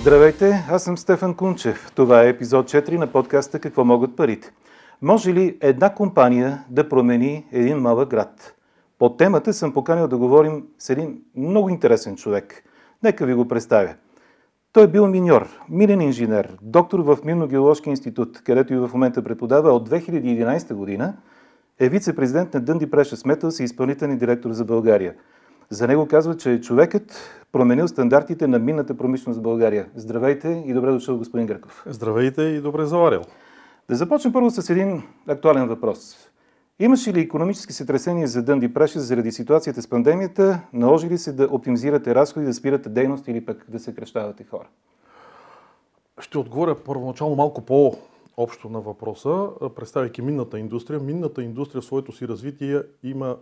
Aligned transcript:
Здравейте, 0.00 0.64
аз 0.70 0.84
съм 0.84 0.96
Стефан 0.98 1.34
Кунчев. 1.34 1.92
Това 1.94 2.22
е 2.22 2.28
епизод 2.28 2.70
4 2.70 2.96
на 2.96 3.06
подкаста 3.06 3.58
Какво 3.58 3.84
могат 3.84 4.16
парите. 4.16 4.52
Може 5.02 5.34
ли 5.34 5.58
една 5.60 5.94
компания 5.94 6.64
да 6.70 6.88
промени 6.88 7.46
един 7.52 7.78
малък 7.78 8.10
град? 8.10 8.54
По 8.98 9.16
темата 9.16 9.52
съм 9.52 9.72
поканил 9.72 10.08
да 10.08 10.16
говорим 10.16 10.64
с 10.78 10.90
един 10.90 11.18
много 11.36 11.68
интересен 11.68 12.16
човек. 12.16 12.64
Нека 13.02 13.26
ви 13.26 13.34
го 13.34 13.48
представя. 13.48 13.94
Той 14.72 14.84
е 14.84 14.88
бил 14.88 15.06
миньор, 15.06 15.48
минен 15.68 16.00
инженер, 16.00 16.56
доктор 16.62 17.00
в 17.00 17.18
Минно-геоложки 17.24 17.90
институт, 17.90 18.42
където 18.44 18.74
и 18.74 18.76
в 18.76 18.90
момента 18.92 19.24
преподава 19.24 19.72
от 19.72 19.90
2011 19.90 20.74
година, 20.74 21.14
е 21.80 21.88
вице-президент 21.88 22.54
на 22.54 22.60
Дънди 22.60 22.86
Precious 22.86 23.34
Metals 23.34 23.60
и 23.60 23.64
изпълнителен 23.64 24.18
директор 24.18 24.50
за 24.50 24.64
България. 24.64 25.14
За 25.72 25.86
него 25.86 26.06
казва, 26.06 26.36
че 26.36 26.52
е 26.52 26.60
човекът 26.60 27.12
променил 27.52 27.88
стандартите 27.88 28.46
на 28.46 28.58
минната 28.58 28.96
промишленост 28.96 29.40
в 29.40 29.42
България. 29.42 29.88
Здравейте 29.94 30.64
и 30.66 30.72
добре 30.72 30.90
дошъл, 30.90 31.18
господин 31.18 31.46
Греков. 31.46 31.84
Здравейте 31.86 32.42
и 32.42 32.60
добре 32.60 32.86
заварил. 32.86 33.22
Да 33.88 33.96
започнем 33.96 34.32
първо 34.32 34.50
с 34.50 34.70
един 34.70 35.02
актуален 35.28 35.68
въпрос. 35.68 36.16
Имаше 36.78 37.12
ли 37.12 37.20
економически 37.20 37.72
сътресения 37.72 38.28
за 38.28 38.42
Дънди 38.42 38.74
Precious 38.74 38.98
заради 38.98 39.32
ситуацията 39.32 39.82
с 39.82 39.88
пандемията? 39.88 40.60
Наложи 40.72 41.08
ли 41.08 41.18
се 41.18 41.32
да 41.32 41.48
оптимизирате 41.50 42.14
разходи, 42.14 42.46
да 42.46 42.54
спирате 42.54 42.88
дейност 42.88 43.28
или 43.28 43.44
пък 43.44 43.64
да 43.68 43.78
съкрещавате 43.78 44.44
хора? 44.44 44.68
Ще 46.20 46.38
отговоря 46.38 46.76
първоначално 46.84 47.36
малко 47.36 47.60
по-общо 47.60 48.68
на 48.68 48.80
въпроса, 48.80 49.48
представяйки 49.76 50.22
минната 50.22 50.58
индустрия. 50.58 51.00
Минната 51.00 51.42
индустрия 51.42 51.82
в 51.82 51.84
своето 51.84 52.12
си 52.12 52.28
развитие 52.28 52.82
има, 53.02 53.36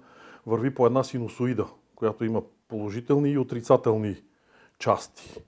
върви 0.46 0.74
по 0.74 0.86
една 0.86 1.04
синусоида, 1.04 1.66
която 1.98 2.24
има 2.24 2.42
положителни 2.68 3.30
и 3.30 3.38
отрицателни 3.38 4.16
части. 4.78 5.40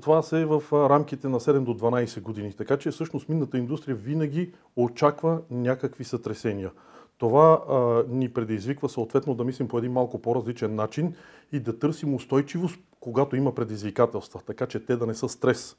Това 0.00 0.22
се 0.22 0.40
е 0.40 0.46
в 0.46 0.62
рамките 0.72 1.28
на 1.28 1.40
7 1.40 1.60
до 1.60 1.74
12 1.74 2.20
години. 2.20 2.52
Така 2.52 2.76
че 2.76 2.90
всъщност 2.90 3.28
минната 3.28 3.58
индустрия 3.58 3.96
винаги 3.96 4.52
очаква 4.76 5.40
някакви 5.50 6.04
сътресения. 6.04 6.70
Това 7.18 7.64
а, 7.68 8.04
ни 8.08 8.32
предизвиква 8.32 8.88
съответно 8.88 9.34
да 9.34 9.44
мислим 9.44 9.68
по 9.68 9.78
един 9.78 9.92
малко 9.92 10.22
по-различен 10.22 10.74
начин 10.74 11.14
и 11.52 11.60
да 11.60 11.78
търсим 11.78 12.14
устойчивост, 12.14 12.80
когато 13.00 13.36
има 13.36 13.54
предизвикателства, 13.54 14.40
така 14.46 14.66
че 14.66 14.84
те 14.84 14.96
да 14.96 15.06
не 15.06 15.14
са 15.14 15.28
стрес 15.28 15.76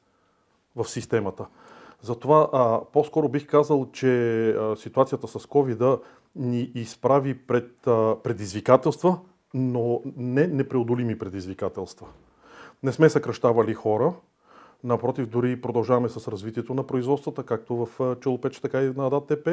в 0.76 0.88
системата. 0.88 1.46
Затова 2.02 2.48
а, 2.52 2.80
по-скоро 2.92 3.28
бих 3.28 3.46
казал, 3.46 3.88
че 3.92 4.50
а, 4.50 4.76
ситуацията 4.76 5.28
с 5.28 5.38
COVID 5.38 6.00
ни 6.36 6.72
изправи 6.74 7.38
пред 7.38 7.86
а, 7.86 8.16
предизвикателства, 8.22 9.18
но 9.54 10.02
не 10.16 10.46
непреодолими 10.46 11.18
предизвикателства. 11.18 12.06
Не 12.82 12.92
сме 12.92 13.10
съкръщавали 13.10 13.74
хора, 13.74 14.14
напротив, 14.84 15.26
дори 15.26 15.60
продължаваме 15.60 16.08
с 16.08 16.28
развитието 16.28 16.74
на 16.74 16.86
производствата, 16.86 17.42
както 17.42 17.86
в 17.86 18.16
Челопеч, 18.20 18.60
така 18.60 18.82
и 18.82 18.92
на 18.96 19.06
АДАТП, 19.06 19.48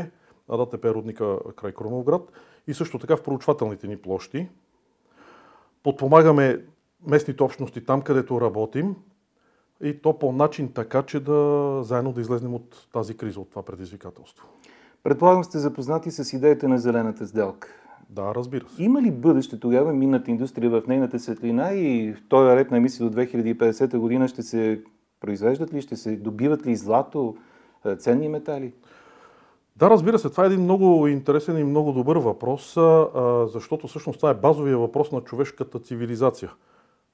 АДАТП 0.49 0.85
е 0.85 0.93
родника 0.93 1.37
край 1.55 1.71
Кромовград 1.71 2.31
и 2.67 2.73
също 2.73 2.99
така 2.99 3.17
в 3.17 3.23
проучвателните 3.23 3.87
ни 3.87 3.97
площи. 3.97 4.49
Подпомагаме 5.83 6.65
местните 7.07 7.43
общности 7.43 7.85
там, 7.85 8.01
където 8.01 8.41
работим 8.41 8.95
и 9.83 10.01
то 10.01 10.19
по 10.19 10.31
начин 10.31 10.73
така, 10.73 11.03
че 11.03 11.19
да 11.19 11.79
заедно 11.83 12.11
да 12.11 12.21
излезнем 12.21 12.53
от 12.53 12.87
тази 12.93 13.17
криза, 13.17 13.39
от 13.39 13.49
това 13.49 13.63
предизвикателство. 13.63 14.47
Предполагам 15.03 15.43
сте 15.43 15.59
запознати 15.59 16.11
с 16.11 16.33
идеята 16.33 16.67
на 16.69 16.79
зелената 16.79 17.27
сделка. 17.27 17.86
Да, 18.09 18.35
разбира 18.35 18.69
се. 18.69 18.83
Има 18.83 19.01
ли 19.01 19.11
бъдеще 19.11 19.59
тогава 19.59 19.93
минната 19.93 20.31
индустрия 20.31 20.69
в 20.69 20.83
нейната 20.87 21.19
светлина 21.19 21.73
и 21.73 22.13
в 22.13 22.27
този 22.29 22.55
ред 22.55 22.71
на 22.71 22.79
мисли 22.79 23.09
до 23.09 23.11
2050 23.11 23.97
година 23.97 24.27
ще 24.27 24.43
се 24.43 24.83
произвеждат 25.19 25.73
ли, 25.73 25.81
ще 25.81 25.95
се 25.95 26.15
добиват 26.15 26.65
ли 26.65 26.75
злато, 26.75 27.35
ценни 27.97 28.29
метали? 28.29 28.73
Да, 29.75 29.89
разбира 29.89 30.19
се, 30.19 30.29
това 30.29 30.43
е 30.43 30.47
един 30.47 30.61
много 30.61 31.07
интересен 31.07 31.57
и 31.57 31.63
много 31.63 31.91
добър 31.91 32.17
въпрос, 32.17 32.77
защото 33.53 33.87
всъщност 33.87 34.19
това 34.19 34.29
е 34.29 34.33
базовия 34.33 34.77
въпрос 34.77 35.11
на 35.11 35.21
човешката 35.21 35.79
цивилизация. 35.79 36.53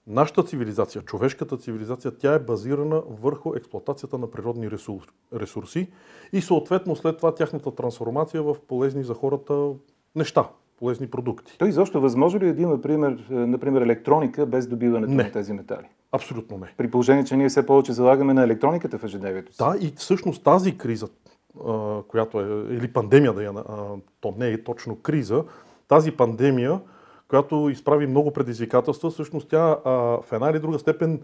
Нашата 0.08 0.44
цивилизация, 0.44 1.02
човешката 1.02 1.58
цивилизация, 1.58 2.18
тя 2.18 2.34
е 2.34 2.40
базирана 2.40 3.04
върху 3.10 3.56
експлуатацията 3.56 4.18
на 4.18 4.32
природни 4.32 4.70
ресурси 5.34 5.92
и 6.34 6.42
съответно 6.42 6.96
след 6.96 7.18
това 7.18 7.36
тяхната 7.36 7.76
трансформация 7.76 8.44
в 8.44 8.56
полезни 8.68 9.04
за 9.04 9.14
хората 9.14 9.70
неща, 10.16 10.50
полезни 10.84 11.08
продукти. 11.08 11.56
Той 11.58 11.70
изобщо 11.70 12.02
възможно 12.02 12.40
ли 12.40 12.48
е 12.48 12.54
да 12.54 12.62
има, 12.62 12.72
например, 12.72 13.26
например 13.30 13.82
електроника 13.82 14.46
без 14.46 14.68
добиването 14.68 15.14
не. 15.14 15.24
на 15.24 15.32
тези 15.32 15.54
метали? 15.54 15.86
Абсолютно 16.12 16.58
не. 16.58 16.74
При 16.78 16.92
положение, 16.92 17.24
че 17.24 17.38
ние 17.38 17.50
все 17.50 17.66
повече 17.66 17.94
залагаме 17.94 18.34
на 18.34 18.44
електрониката 18.44 18.98
в 18.98 19.04
ежедневието 19.04 19.52
си. 19.52 19.58
Да, 19.58 19.76
и 19.82 19.94
всъщност 19.96 20.44
тази 20.44 20.78
криза, 20.78 21.08
която 22.08 22.40
е, 22.40 22.76
или 22.76 22.94
пандемия 22.94 23.34
да 23.34 23.44
я, 23.44 23.54
то 24.22 24.34
не 24.38 24.48
е 24.48 24.64
точно 24.64 24.96
криза, 24.96 25.44
тази 25.88 26.12
пандемия, 26.12 26.80
която 27.28 27.70
изправи 27.70 28.08
много 28.08 28.34
предизвикателства, 28.34 29.10
всъщност 29.10 29.50
тя 29.50 29.78
в 29.86 30.32
една 30.32 30.50
или 30.50 30.60
друга 30.60 30.80
степен 30.80 31.22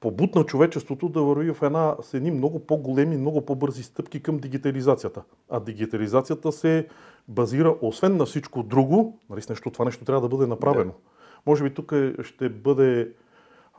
побутна 0.00 0.44
човечеството 0.44 1.08
да 1.08 1.22
върви 1.22 1.52
в 1.52 1.62
една 1.62 1.96
с 2.02 2.14
едни 2.14 2.30
много 2.30 2.66
по-големи, 2.66 3.16
много 3.16 3.46
по-бързи 3.46 3.82
стъпки 3.82 4.22
към 4.22 4.38
дигитализацията. 4.38 5.22
А 5.50 5.60
дигитализацията 5.60 6.52
се 6.52 6.88
базира, 7.28 7.76
освен 7.82 8.16
на 8.16 8.26
всичко 8.26 8.62
друго, 8.62 9.18
нали, 9.30 9.42
с 9.42 9.48
нещо, 9.48 9.70
това 9.70 9.84
нещо 9.84 10.04
трябва 10.04 10.28
да 10.28 10.36
бъде 10.36 10.46
направено. 10.46 10.92
Да. 10.92 10.98
Може 11.46 11.64
би 11.64 11.74
тук 11.74 11.92
ще 12.22 12.48
бъде 12.48 13.12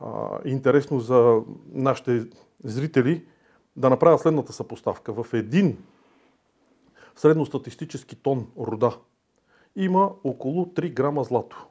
а, 0.00 0.38
интересно 0.44 1.00
за 1.00 1.40
нашите 1.72 2.24
зрители 2.64 3.24
да 3.76 3.90
направят 3.90 4.20
следната 4.20 4.52
съпоставка. 4.52 5.22
В 5.22 5.34
един 5.34 5.78
средностатистически 7.16 8.16
тон 8.16 8.46
руда 8.58 8.96
има 9.76 10.10
около 10.24 10.64
3 10.64 10.92
грама 10.92 11.24
злато. 11.24 11.66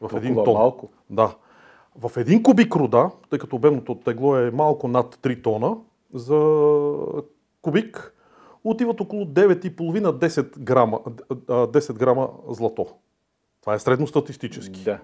В 0.00 0.16
един 0.16 0.34
тон. 0.34 0.54
Малко. 0.54 0.88
Да. 1.10 1.36
В 1.98 2.16
един 2.16 2.42
кубик 2.42 2.76
руда, 2.76 3.10
тъй 3.30 3.38
като 3.38 3.56
обемното 3.56 3.94
тегло 3.94 4.36
е 4.36 4.50
малко 4.50 4.88
над 4.88 5.16
3 5.16 5.42
тона 5.42 5.76
за 6.14 6.38
кубик, 7.62 8.14
отиват 8.64 9.00
около 9.00 9.24
9,5-10 9.24 10.58
грама, 10.58 11.00
10 11.00 11.92
грама 11.92 12.30
злато. 12.48 12.86
Това 13.60 13.74
е 13.74 13.78
средностатистически. 13.78 14.84
Да. 14.84 15.00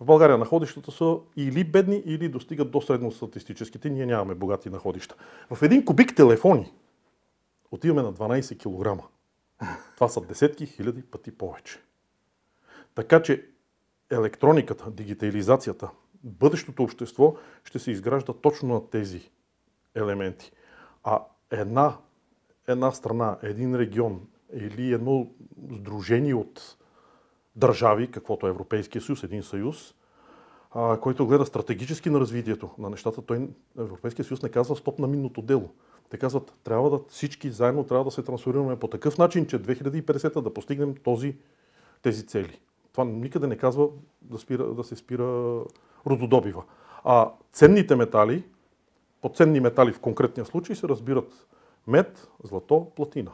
В 0.00 0.04
България 0.04 0.38
находищата 0.38 0.92
са 0.92 1.16
или 1.36 1.64
бедни, 1.64 2.02
или 2.06 2.28
достигат 2.28 2.70
до 2.70 2.80
средностатистическите. 2.80 3.90
Ние 3.90 4.06
нямаме 4.06 4.34
богати 4.34 4.70
находища. 4.70 5.14
В 5.50 5.62
един 5.62 5.84
кубик 5.84 6.16
телефони 6.16 6.72
отиваме 7.70 8.02
на 8.02 8.12
12 8.12 8.58
кг. 8.58 9.04
Това 9.94 10.08
са 10.08 10.20
десетки 10.20 10.66
хиляди 10.66 11.02
пъти 11.02 11.30
повече. 11.30 11.78
Така 12.94 13.22
че 13.22 13.44
електрониката, 14.10 14.90
дигитализацията, 14.90 15.90
бъдещото 16.26 16.82
общество 16.82 17.34
ще 17.64 17.78
се 17.78 17.90
изгражда 17.90 18.32
точно 18.32 18.74
на 18.74 18.90
тези 18.90 19.30
елементи. 19.94 20.52
А 21.04 21.20
една, 21.50 21.96
една 22.68 22.92
страна, 22.92 23.38
един 23.42 23.74
регион 23.74 24.20
или 24.54 24.92
едно 24.92 25.26
сдружение 25.72 26.34
от 26.34 26.76
държави, 27.56 28.10
каквото 28.10 28.46
е 28.46 28.50
Европейския 28.50 29.02
съюз, 29.02 29.22
един 29.22 29.42
съюз, 29.42 29.94
а, 30.70 31.00
който 31.00 31.26
гледа 31.26 31.46
стратегически 31.46 32.10
на 32.10 32.20
развитието 32.20 32.70
на 32.78 32.90
нещата, 32.90 33.22
той 33.22 33.48
Европейския 33.78 34.24
съюз 34.24 34.42
не 34.42 34.48
казва 34.48 34.76
стоп 34.76 34.98
на 34.98 35.06
минното 35.06 35.42
дело. 35.42 35.70
Те 36.10 36.18
казват, 36.18 36.54
трябва 36.64 36.90
да 36.90 37.00
всички 37.08 37.50
заедно 37.50 37.84
трябва 37.84 38.04
да 38.04 38.10
се 38.10 38.22
трансформираме 38.22 38.78
по 38.78 38.88
такъв 38.88 39.18
начин, 39.18 39.46
че 39.46 39.62
2050 39.62 40.40
да 40.40 40.54
постигнем 40.54 40.94
този, 40.94 41.36
тези 42.02 42.26
цели. 42.26 42.60
Това 42.92 43.04
никъде 43.04 43.46
не 43.46 43.56
казва 43.56 43.88
да, 44.22 44.38
спира, 44.38 44.74
да 44.74 44.84
се 44.84 44.96
спира 44.96 45.60
рододобива. 46.06 46.62
А 47.04 47.30
ценните 47.52 47.96
метали, 47.96 48.44
по 49.22 49.28
ценни 49.28 49.60
метали 49.60 49.92
в 49.92 50.00
конкретния 50.00 50.46
случай 50.46 50.76
се 50.76 50.88
разбират 50.88 51.46
мед, 51.86 52.28
злато, 52.44 52.86
платина. 52.96 53.30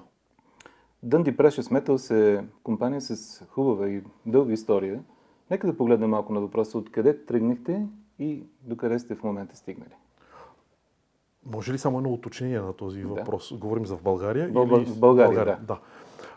Дънди 1.03 1.37
Precious 1.37 1.81
Metals 1.81 2.15
е 2.15 2.45
компания 2.63 3.01
с 3.01 3.45
хубава 3.51 3.89
и 3.89 4.03
дълга 4.27 4.53
история. 4.53 5.03
Нека 5.51 5.67
да 5.67 5.77
погледнем 5.77 6.11
малко 6.11 6.33
на 6.33 6.41
въпроса 6.41 6.79
откъде 6.79 7.25
тръгнахте 7.25 7.87
и 8.19 8.43
докъде 8.63 8.99
сте 8.99 9.15
в 9.15 9.23
момента 9.23 9.57
стигнали. 9.57 9.95
Може 11.47 11.73
ли 11.73 11.79
само 11.79 11.99
едно 11.99 12.11
уточнение 12.11 12.61
на 12.61 12.73
този 12.73 13.05
въпрос? 13.05 13.53
Да. 13.53 13.59
Говорим 13.59 13.87
за 13.87 13.97
в 13.97 14.03
България? 14.03 14.49
В, 14.49 14.79
или... 14.79 14.85
в 14.85 14.99
България, 14.99 15.29
България, 15.29 15.59
да. 15.61 15.67
да. 15.67 15.81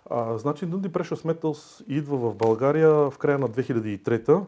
А, 0.10 0.38
значи 0.38 0.66
Dundee 0.66 0.90
Precious 0.90 1.34
Metals 1.34 1.84
идва 1.88 2.18
в 2.18 2.36
България 2.36 2.94
в 3.12 3.18
края 3.18 3.40
на 3.40 3.50
2003 3.50 4.46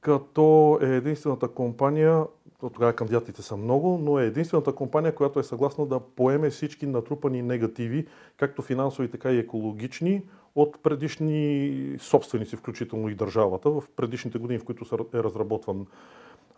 като 0.00 0.78
е 0.82 0.86
единствената 0.86 1.48
компания, 1.48 2.24
тогава 2.60 2.92
кандидатите 2.92 3.42
са 3.42 3.56
много, 3.56 3.98
но 4.02 4.18
е 4.18 4.26
единствената 4.26 4.72
компания, 4.72 5.14
която 5.14 5.40
е 5.40 5.42
съгласна 5.42 5.86
да 5.86 6.00
поеме 6.00 6.50
всички 6.50 6.86
натрупани 6.86 7.42
негативи, 7.42 8.06
както 8.36 8.62
финансови, 8.62 9.10
така 9.10 9.32
и 9.32 9.38
екологични, 9.38 10.22
от 10.54 10.82
предишни 10.82 11.96
собственици, 11.98 12.56
включително 12.56 13.08
и 13.08 13.14
държавата, 13.14 13.70
в 13.70 13.82
предишните 13.96 14.38
години, 14.38 14.58
в 14.58 14.64
които 14.64 15.06
е 15.14 15.22
разработван 15.22 15.86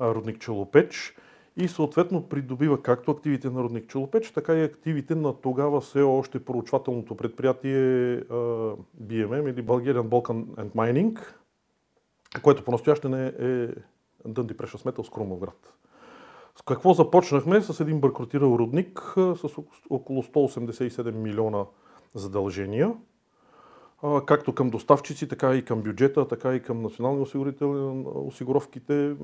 родник 0.01 0.41
Челопеч. 0.41 1.17
и 1.57 1.69
съответно 1.69 2.23
придобива 2.23 2.83
както 2.83 3.11
активите 3.11 3.51
на 3.51 3.63
Родник 3.63 3.87
Чулопеч, 3.87 4.31
така 4.31 4.55
и 4.55 4.63
активите 4.63 5.15
на 5.15 5.35
тогава 5.35 5.81
все 5.81 6.03
още 6.03 6.45
проучвателното 6.45 7.15
предприятие 7.15 8.21
BMM 9.03 9.51
или 9.51 9.65
Bulgarian 9.65 10.09
Balkan 10.09 10.45
and 10.45 10.71
Mining, 10.71 11.19
което 12.43 12.65
по-настояще 12.65 13.09
не 13.09 13.27
е 13.27 13.69
Дънди 14.27 14.55
Precious 14.55 14.93
Metals 14.93 15.15
Крумовград. 15.15 15.73
С 16.57 16.63
какво 16.63 16.95
започнахме? 16.95 17.63
С 17.63 17.81
един 17.81 18.01
банкротирал 18.01 18.57
родник 18.59 19.13
с 19.17 19.45
около 19.91 20.23
187 20.23 21.11
милиона 21.11 21.65
задължения, 22.15 22.95
както 24.27 24.55
към 24.55 24.71
доставчици, 24.71 25.29
така 25.29 25.55
и 25.55 25.65
към 25.65 25.83
бюджета, 25.83 26.29
така 26.29 26.55
и 26.55 26.63
към 26.63 26.83
национални 26.83 27.27
осигуровките, 28.15 29.17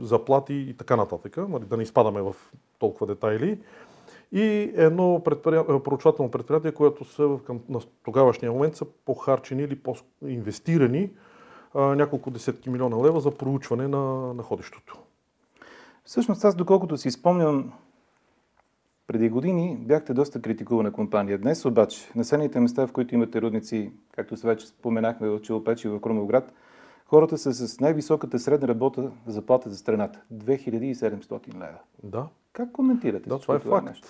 заплати 0.00 0.54
и 0.54 0.76
така 0.76 0.96
нататък, 0.96 1.36
нали, 1.36 1.64
да 1.64 1.76
не 1.76 1.82
изпадаме 1.82 2.22
в 2.22 2.36
толкова 2.78 3.06
детайли. 3.06 3.60
И 4.32 4.72
едно 4.74 5.22
предприятие, 5.24 5.82
проучвателно 5.82 6.30
предприятие, 6.30 6.72
което 6.72 7.04
са 7.04 7.38
към, 7.44 7.60
на 7.68 7.80
тогавашния 8.04 8.52
момент 8.52 8.76
са 8.76 8.84
похарчени 8.84 9.62
или 9.62 9.76
по-инвестирани 9.76 11.10
няколко 11.74 12.30
десетки 12.30 12.70
милиона 12.70 12.96
лева 12.96 13.20
за 13.20 13.30
проучване 13.30 13.88
на 13.88 14.34
находището. 14.34 14.98
Всъщност 16.04 16.44
аз, 16.44 16.54
доколкото 16.54 16.96
си 16.96 17.10
спомням, 17.10 17.72
преди 19.06 19.28
години 19.28 19.76
бяхте 19.80 20.14
доста 20.14 20.42
критикувана 20.42 20.92
компания. 20.92 21.38
Днес 21.38 21.64
обаче, 21.64 22.10
населените 22.16 22.60
места, 22.60 22.86
в 22.86 22.92
които 22.92 23.14
имате 23.14 23.42
рудници, 23.42 23.92
както 24.12 24.36
се 24.36 24.46
вече 24.46 24.66
споменахме 24.66 25.28
в 25.28 25.40
Челопеч 25.40 25.84
и 25.84 25.88
в 25.88 26.00
Крумовград, 26.00 26.52
хората 27.06 27.38
са 27.38 27.52
с 27.52 27.80
най-високата 27.80 28.38
средна 28.38 28.68
работа 28.68 29.10
заплата 29.26 29.70
за 29.70 29.76
страната. 29.76 30.20
2700 30.34 31.54
лева. 31.54 31.78
Да. 32.02 32.26
Как 32.52 32.72
коментирате? 32.72 33.28
Да, 33.28 33.38
това 33.38 33.54
е 33.54 33.58
факт. 33.58 33.86
Нещо? 33.86 34.08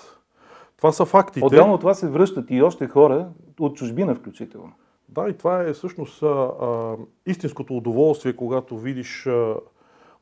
Това 0.76 0.92
са 0.92 1.04
фактите. 1.04 1.46
Отделно 1.46 1.74
от 1.74 1.80
това 1.80 1.94
се 1.94 2.08
връщат 2.08 2.50
и 2.50 2.62
още 2.62 2.88
хора 2.88 3.28
от 3.60 3.76
чужбина 3.76 4.14
включително. 4.14 4.72
Да, 5.12 5.28
и 5.28 5.36
това 5.36 5.62
е 5.62 5.72
всъщност 5.72 6.22
а, 6.22 6.26
а, 6.26 6.96
истинското 7.26 7.76
удоволствие, 7.76 8.36
когато 8.36 8.78
видиш 8.78 9.26
а, 9.26 9.56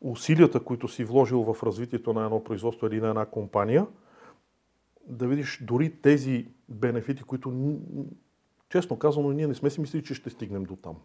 усилията, 0.01 0.61
които 0.61 0.89
си 0.89 1.05
вложил 1.05 1.55
в 1.55 1.63
развитието 1.63 2.13
на 2.13 2.25
едно 2.25 2.45
производство 2.45 2.87
или 2.87 3.01
на 3.01 3.09
една 3.09 3.27
компания, 3.27 3.87
да 5.07 5.27
видиш 5.27 5.63
дори 5.63 6.01
тези 6.03 6.47
бенефити, 6.69 7.23
които, 7.23 7.79
честно 8.69 8.99
казано, 8.99 9.31
ние 9.31 9.47
не 9.47 9.55
сме 9.55 9.71
си 9.71 9.81
мислили, 9.81 10.05
че 10.05 10.15
ще 10.15 10.31
стигнем 10.31 10.65
до 10.65 10.77
там. 10.77 10.97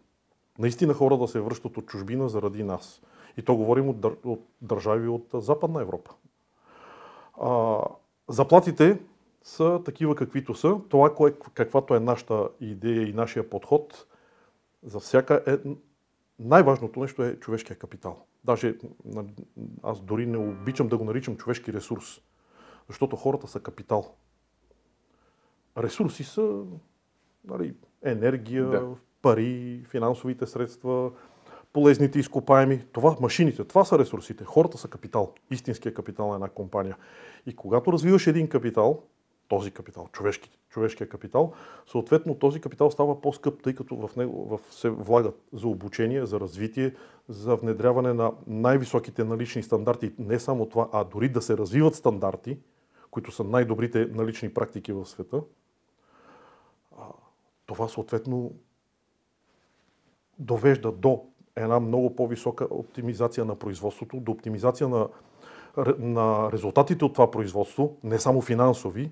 Наистина 0.58 0.94
хора 0.94 1.18
да 1.18 1.28
се 1.28 1.40
връщат 1.40 1.76
от 1.76 1.86
чужбина 1.86 2.28
заради 2.28 2.62
нас. 2.62 3.02
И 3.36 3.42
то 3.42 3.56
говорим 3.56 3.88
от, 3.88 4.00
дър... 4.00 4.16
от 4.24 4.46
държави 4.62 5.08
от 5.08 5.26
Западна 5.34 5.82
Европа. 5.82 6.10
А, 7.40 7.78
заплатите 8.28 8.98
са 9.46 9.80
такива 9.84 10.14
каквито 10.14 10.54
са. 10.54 10.80
Това, 10.88 11.14
кое, 11.14 11.34
каквато 11.54 11.94
е 11.94 12.00
нашата 12.00 12.48
идея 12.60 13.08
и 13.08 13.12
нашия 13.12 13.50
подход, 13.50 14.06
за 14.82 15.00
всяка 15.00 15.42
е... 15.46 15.56
Най-важното 16.38 17.00
нещо 17.00 17.22
е 17.22 17.36
човешкия 17.36 17.78
капитал. 17.78 18.24
Даже 18.44 18.78
аз 19.82 20.00
дори 20.00 20.26
не 20.26 20.36
обичам 20.38 20.88
да 20.88 20.98
го 20.98 21.04
наричам 21.04 21.36
човешки 21.36 21.72
ресурс, 21.72 22.20
защото 22.88 23.16
хората 23.16 23.48
са 23.48 23.60
капитал. 23.60 24.14
Ресурси 25.78 26.24
са 26.24 26.62
нали, 27.44 27.74
енергия, 28.04 28.66
да. 28.66 28.88
пари, 29.22 29.84
финансовите 29.88 30.46
средства, 30.46 31.10
полезните 31.72 32.18
изкопаеми. 32.18 32.84
Това, 32.92 33.16
машините, 33.20 33.64
това 33.64 33.84
са 33.84 33.98
ресурсите. 33.98 34.44
Хората 34.44 34.78
са 34.78 34.88
капитал. 34.88 35.34
Истинския 35.50 35.94
капитал 35.94 36.28
на 36.28 36.34
една 36.34 36.48
компания. 36.48 36.96
И 37.46 37.56
когато 37.56 37.92
развиваш 37.92 38.26
един 38.26 38.48
капитал, 38.48 39.02
този 39.48 39.70
капитал, 39.70 40.08
човешки, 40.12 40.50
човешкия 40.68 41.08
капитал, 41.08 41.52
съответно 41.86 42.34
този 42.34 42.60
капитал 42.60 42.90
става 42.90 43.20
по-скъп, 43.20 43.62
тъй 43.62 43.74
като 43.74 43.96
в 43.96 44.16
него 44.16 44.44
в, 44.44 44.74
се 44.74 44.90
влагат 44.90 45.40
за 45.52 45.68
обучение, 45.68 46.26
за 46.26 46.40
развитие, 46.40 46.94
за 47.28 47.56
внедряване 47.56 48.12
на 48.12 48.32
най-високите 48.46 49.24
налични 49.24 49.62
стандарти. 49.62 50.12
Не 50.18 50.38
само 50.38 50.68
това, 50.68 50.88
а 50.92 51.04
дори 51.04 51.28
да 51.28 51.42
се 51.42 51.56
развиват 51.56 51.94
стандарти, 51.94 52.58
които 53.10 53.30
са 53.30 53.44
най-добрите 53.44 54.06
налични 54.06 54.54
практики 54.54 54.92
в 54.92 55.06
света. 55.06 55.42
Това 57.66 57.88
съответно 57.88 58.52
довежда 60.38 60.92
до 60.92 61.24
една 61.56 61.80
много 61.80 62.16
по-висока 62.16 62.66
оптимизация 62.70 63.44
на 63.44 63.56
производството, 63.56 64.20
до 64.20 64.32
оптимизация 64.32 64.88
на, 64.88 65.08
на 65.98 66.52
резултатите 66.52 67.04
от 67.04 67.12
това 67.12 67.30
производство, 67.30 67.96
не 68.02 68.18
само 68.18 68.40
финансови, 68.40 69.10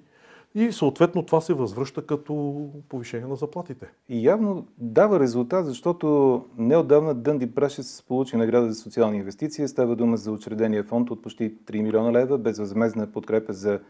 и 0.54 0.72
съответно 0.72 1.22
това 1.22 1.40
се 1.40 1.54
възвръща 1.54 2.06
като 2.06 2.66
повишение 2.88 3.26
на 3.26 3.36
заплатите. 3.36 3.86
И 4.08 4.26
явно 4.26 4.66
дава 4.78 5.20
резултат, 5.20 5.66
защото 5.66 6.44
неодавна 6.58 7.14
Дънди 7.14 7.54
Прашес 7.54 8.04
получи 8.08 8.36
награда 8.36 8.72
за 8.72 8.74
социални 8.74 9.16
инвестиции. 9.16 9.68
Става 9.68 9.96
дума 9.96 10.16
за 10.16 10.32
учредения 10.32 10.84
фонд 10.84 11.10
от 11.10 11.22
почти 11.22 11.54
3 11.56 11.82
милиона 11.82 12.12
лева, 12.12 12.38
безвъзмезна 12.38 13.06
подкрепа 13.06 13.52
за 13.52 13.80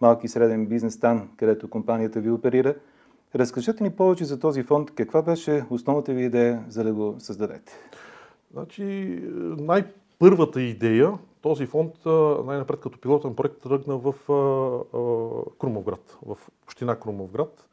малки 0.00 0.26
и 0.26 0.28
среден 0.28 0.66
бизнес 0.66 1.00
там, 1.00 1.28
където 1.36 1.70
компанията 1.70 2.20
ви 2.20 2.30
оперира. 2.30 2.74
Разкажете 3.34 3.82
ни 3.82 3.90
повече 3.90 4.24
за 4.24 4.40
този 4.40 4.62
фонд. 4.62 4.90
Каква 4.90 5.22
беше 5.22 5.64
основната 5.70 6.14
ви 6.14 6.24
идея, 6.24 6.64
за 6.68 6.84
да 6.84 6.92
го 6.92 7.14
създадете? 7.18 7.72
Значи, 8.52 9.18
най-първата 9.58 10.62
идея 10.62 11.12
този 11.44 11.66
фонд 11.66 11.92
най-напред 12.46 12.80
като 12.80 13.00
пилотен 13.00 13.34
проект 13.34 13.60
тръгна 13.62 13.98
в 13.98 14.14
Крумовград, 15.58 16.18
в 16.26 16.38
община 16.62 16.96
Крумовград. 16.96 17.68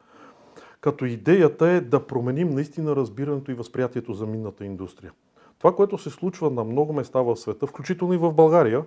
Като 0.82 1.06
идеята 1.06 1.68
е 1.68 1.82
да 1.82 2.08
променим 2.08 2.50
наистина 2.50 2.96
разбирането 2.96 3.52
и 3.52 3.54
възприятието 3.54 4.14
за 4.14 4.26
минната 4.26 4.66
индустрия. 4.66 5.12
Това, 5.58 5.76
което 5.76 5.98
се 5.98 6.10
случва 6.10 6.50
на 6.50 6.64
много 6.64 6.94
места 6.94 7.22
в 7.22 7.36
света, 7.36 7.68
включително 7.68 8.14
и 8.14 8.18
в 8.18 8.34
България, 8.34 8.86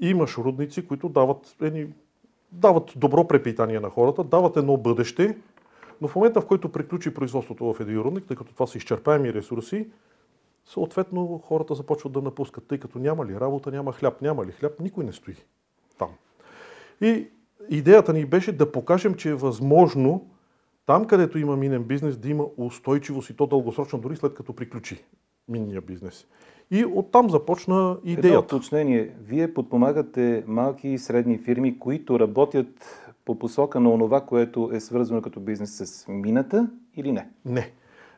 имаш 0.00 0.38
рудници, 0.38 0.86
които 0.86 1.08
дават, 1.08 1.56
едни, 1.62 1.86
дават 2.52 2.92
добро 2.96 3.28
препитание 3.28 3.80
на 3.80 3.90
хората, 3.90 4.24
дават 4.24 4.56
едно 4.56 4.76
бъдеще, 4.76 5.38
но 6.00 6.08
в 6.08 6.16
момента, 6.16 6.40
в 6.40 6.46
който 6.46 6.72
приключи 6.72 7.14
производството 7.14 7.72
в 7.72 7.80
един 7.80 8.00
рудник, 8.00 8.24
тъй 8.24 8.36
като 8.36 8.52
това 8.52 8.66
са 8.66 8.78
изчерпаеми 8.78 9.34
ресурси, 9.34 9.88
съответно 10.68 11.40
хората 11.44 11.74
започват 11.74 12.12
да 12.12 12.22
напускат, 12.22 12.64
тъй 12.68 12.78
като 12.78 12.98
няма 12.98 13.26
ли 13.26 13.40
работа, 13.40 13.70
няма 13.70 13.92
хляб, 13.92 14.22
няма 14.22 14.46
ли 14.46 14.52
хляб, 14.52 14.80
никой 14.80 15.04
не 15.04 15.12
стои 15.12 15.36
там. 15.98 16.10
И 17.00 17.28
идеята 17.70 18.12
ни 18.12 18.24
беше 18.24 18.52
да 18.52 18.72
покажем, 18.72 19.14
че 19.14 19.30
е 19.30 19.34
възможно 19.34 20.30
там, 20.86 21.06
където 21.06 21.38
има 21.38 21.56
минен 21.56 21.84
бизнес, 21.84 22.16
да 22.16 22.28
има 22.28 22.46
устойчивост 22.56 23.30
и 23.30 23.36
то 23.36 23.46
дългосрочно, 23.46 23.98
дори 23.98 24.16
след 24.16 24.34
като 24.34 24.52
приключи 24.52 25.04
минния 25.48 25.80
бизнес. 25.80 26.26
И 26.70 26.84
оттам 26.84 27.30
започна 27.30 27.96
идеята. 28.04 28.28
Едно 28.28 28.40
уточнение. 28.40 29.14
Вие 29.20 29.54
подпомагате 29.54 30.44
малки 30.46 30.88
и 30.88 30.98
средни 30.98 31.38
фирми, 31.38 31.78
които 31.78 32.20
работят 32.20 32.66
по 33.24 33.38
посока 33.38 33.80
на 33.80 33.90
онова, 33.90 34.20
което 34.20 34.70
е 34.72 34.80
свързано 34.80 35.22
като 35.22 35.40
бизнес 35.40 35.76
с 35.76 36.08
мината 36.08 36.70
или 36.96 37.12
не? 37.12 37.28
Не. 37.44 37.72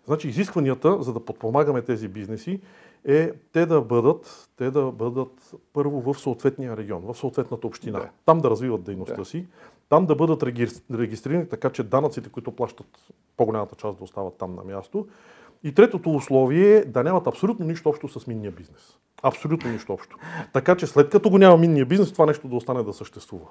Значи 0.07 0.29
изискванията, 0.29 1.03
за 1.03 1.13
да 1.13 1.25
подпомагаме 1.25 1.83
тези 1.83 2.09
бизнеси, 2.09 2.61
е 3.05 3.33
те 3.53 3.67
да 3.67 3.81
бъдат, 3.81 4.49
те 4.57 4.71
да 4.71 4.83
бъдат 4.83 5.55
първо 5.73 6.13
в 6.13 6.21
съответния 6.21 6.77
регион, 6.77 7.03
в 7.03 7.15
съответната 7.15 7.67
община. 7.67 7.99
Да. 7.99 8.09
Там 8.27 8.41
да 8.41 8.51
развиват 8.51 8.83
дейността 8.83 9.17
да. 9.17 9.25
си, 9.25 9.47
там 9.89 10.07
да 10.07 10.15
бъдат 10.15 10.43
регистрирани, 10.93 11.49
така 11.49 11.71
че 11.71 11.83
данъците, 11.83 12.29
които 12.29 12.53
плащат 12.53 12.87
по-голямата 13.37 13.77
част 13.77 13.99
да 13.99 14.05
остават 14.05 14.35
там 14.35 14.55
на 14.55 14.65
място. 14.65 15.07
И 15.65 15.75
третото 15.75 16.11
условие 16.11 16.77
е 16.77 16.85
да 16.85 17.05
нямат 17.05 17.27
абсолютно 17.27 17.67
нищо 17.67 17.89
общо 17.89 18.09
с 18.09 18.27
минния 18.27 18.53
бизнес. 18.53 18.97
Абсолютно 19.23 19.71
нищо 19.71 19.93
общо. 19.93 20.17
Така 20.53 20.77
че 20.77 20.87
след 20.87 21.11
като 21.11 21.31
го 21.31 21.39
няма 21.39 21.57
минния 21.57 21.87
бизнес, 21.87 22.13
това 22.13 22.27
нещо 22.27 22.49
да 22.49 22.57
остане 22.57 22.83
да 22.83 22.93
съществува. 22.93 23.47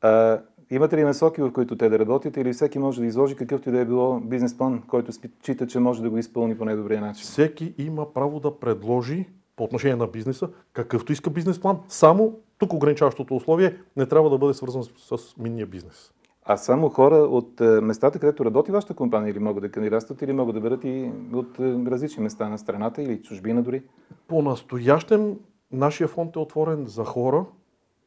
А, 0.00 0.40
Имате 0.72 0.96
ли 0.96 1.04
насоки, 1.04 1.42
в 1.42 1.52
които 1.52 1.76
те 1.76 1.88
да 1.88 1.98
работят 1.98 2.36
или 2.36 2.52
всеки 2.52 2.78
може 2.78 3.00
да 3.00 3.06
изложи 3.06 3.36
какъвто 3.36 3.68
и 3.68 3.72
да 3.72 3.80
е 3.80 3.84
било 3.84 4.20
бизнес 4.20 4.58
план, 4.58 4.82
който 4.88 5.12
счита, 5.12 5.66
че 5.66 5.78
може 5.78 6.02
да 6.02 6.10
го 6.10 6.18
изпълни 6.18 6.58
по 6.58 6.64
най-добрия 6.64 7.00
начин? 7.00 7.22
Всеки 7.22 7.74
има 7.78 8.12
право 8.12 8.40
да 8.40 8.58
предложи 8.58 9.28
по 9.56 9.64
отношение 9.64 9.96
на 9.96 10.06
бизнеса 10.06 10.48
какъвто 10.72 11.12
иска 11.12 11.30
бизнес 11.30 11.60
план. 11.60 11.78
Само 11.88 12.38
тук 12.58 12.72
ограничаващото 12.72 13.36
условие 13.36 13.76
не 13.96 14.06
трябва 14.06 14.30
да 14.30 14.38
бъде 14.38 14.54
свързан 14.54 14.82
с, 14.82 15.18
с 15.18 15.36
минния 15.36 15.66
бизнес. 15.66 16.12
А 16.44 16.56
само 16.56 16.88
хора 16.88 17.16
от 17.16 17.60
е, 17.60 17.64
местата, 17.64 18.18
където 18.18 18.44
работи 18.44 18.72
вашата 18.72 18.94
компания 18.94 19.30
или 19.30 19.38
могат 19.38 19.62
да 19.62 19.70
кандидатстват 19.70 20.22
или 20.22 20.32
могат 20.32 20.54
да 20.54 20.60
бъдат 20.60 20.84
и 20.84 21.12
от 21.32 21.58
е, 21.58 21.62
различни 21.90 22.22
места 22.22 22.48
на 22.48 22.58
страната 22.58 23.02
или 23.02 23.22
чужбина 23.22 23.62
дори? 23.62 23.82
По-настоящем 24.28 25.36
нашия 25.72 26.08
фонд 26.08 26.36
е 26.36 26.38
отворен 26.38 26.86
за 26.86 27.04
хора. 27.04 27.44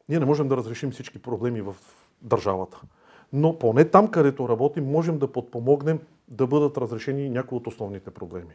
Ние 0.08 0.18
не 0.18 0.26
можем 0.26 0.48
да 0.48 0.56
разрешим 0.56 0.90
всички 0.90 1.22
проблеми 1.22 1.62
в 1.62 1.76
държавата. 2.22 2.80
Но 3.32 3.58
поне 3.58 3.84
там, 3.84 4.08
където 4.08 4.48
работим, 4.48 4.84
можем 4.84 5.18
да 5.18 5.32
подпомогнем 5.32 5.98
да 6.28 6.46
бъдат 6.46 6.78
разрешени 6.78 7.30
някои 7.30 7.58
от 7.58 7.66
основните 7.66 8.10
проблеми. 8.10 8.54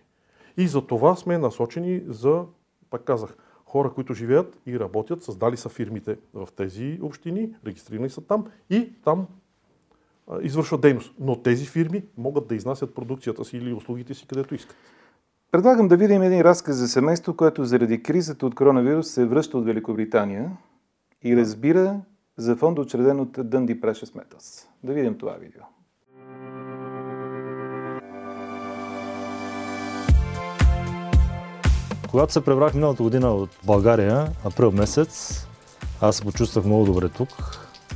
И 0.57 0.67
за 0.67 0.81
това 0.81 1.15
сме 1.15 1.37
насочени 1.37 2.01
за, 2.07 2.43
пак 2.89 3.03
казах, 3.03 3.37
хора, 3.65 3.93
които 3.93 4.13
живеят 4.13 4.57
и 4.65 4.79
работят, 4.79 5.23
създали 5.23 5.57
са 5.57 5.69
фирмите 5.69 6.17
в 6.33 6.47
тези 6.55 6.99
общини, 7.01 7.55
регистрирани 7.65 8.09
са 8.09 8.21
там 8.21 8.45
и 8.69 8.93
там 9.03 9.27
а, 10.27 10.39
извършват 10.41 10.81
дейност. 10.81 11.13
Но 11.19 11.41
тези 11.41 11.65
фирми 11.65 12.03
могат 12.17 12.47
да 12.47 12.55
изнасят 12.55 12.95
продукцията 12.95 13.45
си 13.45 13.57
или 13.57 13.73
услугите 13.73 14.13
си 14.13 14.27
където 14.27 14.55
искат. 14.55 14.75
Предлагам 15.51 15.87
да 15.87 15.97
видим 15.97 16.21
един 16.21 16.41
разказ 16.41 16.75
за 16.75 16.87
семейство, 16.87 17.35
което 17.35 17.65
заради 17.65 18.03
кризата 18.03 18.45
от 18.45 18.55
коронавирус 18.55 19.07
се 19.07 19.25
връща 19.25 19.57
от 19.57 19.65
Великобритания 19.65 20.51
и 21.23 21.37
разбира 21.37 22.01
за 22.39 22.55
фонд, 22.55 22.79
учреден 22.79 23.19
от 23.19 23.37
Dundee 23.37 23.79
Precious 23.79 24.15
Metals. 24.15 24.65
Да 24.83 24.93
видим 24.93 25.17
това 25.17 25.31
видео. 25.31 25.61
Когато 32.09 32.33
се 32.33 32.41
пребрах 32.41 32.73
миналата 32.73 33.03
година 33.03 33.33
от 33.33 33.49
България, 33.63 34.27
април 34.45 34.71
месец, 34.71 35.43
аз 36.01 36.15
се 36.15 36.23
почувствах 36.23 36.65
много 36.65 36.85
добре 36.85 37.09
тук 37.09 37.29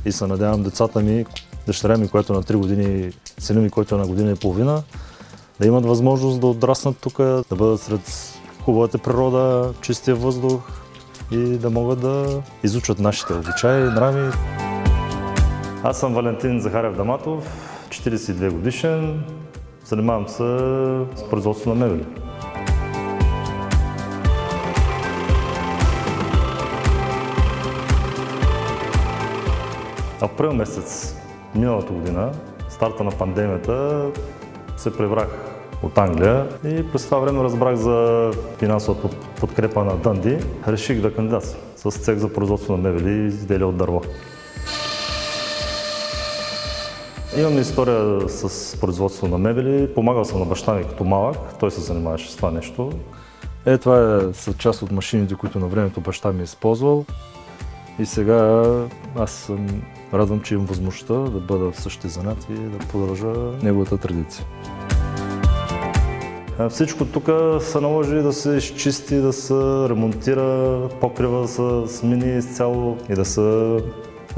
и 0.04 0.12
се 0.12 0.26
надявам 0.26 0.62
децата 0.62 1.00
ми, 1.00 1.26
дъщеря 1.66 1.96
ми, 1.96 2.08
която 2.08 2.32
на 2.32 2.42
3 2.42 2.56
години, 2.56 3.12
сина 3.38 3.60
ми, 3.60 3.70
който 3.70 3.94
е 3.94 3.98
на 3.98 4.06
година 4.06 4.30
и 4.30 4.36
половина, 4.36 4.82
да 5.60 5.66
имат 5.66 5.86
възможност 5.86 6.40
да 6.40 6.46
отраснат 6.46 6.96
тук, 7.00 7.16
да 7.18 7.56
бъдат 7.56 7.80
сред 7.80 8.34
хубавата 8.64 8.98
природа, 8.98 9.74
чистия 9.80 10.16
въздух 10.16 10.83
и 11.30 11.58
да 11.58 11.70
могат 11.70 12.00
да 12.00 12.42
изучат 12.62 12.98
нашите 12.98 13.32
обичаи, 13.32 13.82
нрави. 13.82 14.32
Аз 15.82 16.00
съм 16.00 16.14
Валентин 16.14 16.60
Захарев 16.60 16.96
Даматов, 16.96 17.44
42 17.88 18.50
годишен, 18.50 19.24
занимавам 19.84 20.28
се 20.28 20.58
с 21.16 21.30
производство 21.30 21.74
на 21.74 21.86
мебели. 21.86 22.04
Април 30.20 30.52
месец 30.52 31.16
миналата 31.54 31.92
година, 31.92 32.32
старта 32.68 33.04
на 33.04 33.10
пандемията, 33.10 34.06
се 34.76 34.96
пребрах 34.96 35.28
от 35.82 35.98
Англия 35.98 36.48
и 36.64 36.92
през 36.92 37.04
това 37.04 37.18
време 37.18 37.42
разбрах 37.42 37.74
за 37.74 38.30
финансова 38.58 39.00
подкрепа 39.46 39.84
на 39.84 39.96
Дънди. 39.96 40.38
Реших 40.68 41.00
да 41.00 41.14
кандидатствам 41.14 41.92
с 41.92 41.98
цех 41.98 42.18
за 42.18 42.32
производство 42.32 42.76
на 42.76 42.82
мебели 42.82 43.10
и 43.10 43.26
изделия 43.26 43.66
от 43.66 43.76
дърво. 43.76 44.02
Имам 47.38 47.58
история 47.58 48.28
с 48.28 48.76
производство 48.80 49.28
на 49.28 49.38
мебели. 49.38 49.94
Помагал 49.94 50.24
съм 50.24 50.38
на 50.38 50.46
баща 50.46 50.74
ми 50.74 50.84
като 50.84 51.04
малък. 51.04 51.36
Той 51.60 51.70
се 51.70 51.80
занимаваше 51.80 52.32
с 52.32 52.36
това 52.36 52.50
нещо. 52.50 52.92
Е, 53.66 53.78
това 53.78 54.16
е 54.16 54.34
са 54.34 54.54
част 54.54 54.82
от 54.82 54.92
машините, 54.92 55.34
които 55.34 55.58
на 55.58 55.66
времето 55.66 56.00
баща 56.00 56.32
ми 56.32 56.40
е 56.40 56.44
използвал. 56.44 57.04
И 57.98 58.06
сега 58.06 58.62
аз 59.16 59.30
съм 59.30 59.82
радвам, 60.14 60.40
че 60.40 60.54
имам 60.54 60.66
възможността 60.66 61.14
да 61.14 61.40
бъда 61.40 61.72
в 61.72 61.80
същия 61.80 62.10
занят 62.10 62.46
и 62.50 62.54
да 62.54 62.78
продължа 62.78 63.32
неговата 63.62 63.98
традиция. 63.98 64.46
Всичко 66.70 67.04
тук 67.04 67.30
се 67.60 67.80
наложи 67.80 68.14
да 68.14 68.32
се 68.32 68.50
изчисти, 68.50 69.16
да 69.16 69.32
се 69.32 69.54
ремонтира, 69.88 70.80
покрива 71.00 71.40
да 71.40 71.48
се 71.48 71.96
смени 71.96 72.38
изцяло 72.38 72.96
и 73.10 73.14
да 73.14 73.24
се 73.24 73.78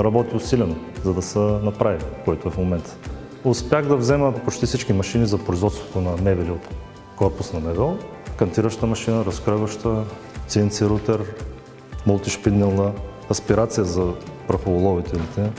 работи 0.01 0.37
усилено, 0.37 0.75
за 1.05 1.15
да 1.15 1.23
се 1.23 1.39
направи, 1.39 1.99
който 2.25 2.49
е 2.49 2.51
в 2.51 2.59
момента. 2.59 2.97
Успях 3.45 3.87
да 3.87 3.97
взема 3.97 4.35
почти 4.45 4.67
всички 4.67 4.93
машини 4.93 5.27
за 5.27 5.39
производството 5.39 6.01
на 6.01 6.17
мебели 6.23 6.51
от 6.51 6.69
корпус 7.17 7.53
на 7.53 7.61
мебел. 7.61 7.99
Кантираща 8.37 8.87
машина, 8.87 9.25
разкръваща, 9.25 10.05
CNC 10.49 10.89
рутер, 10.89 11.23
мултишпинелна, 12.07 12.93
аспирация 13.31 13.85
за 13.85 14.13
прахоловителите. 14.49 15.51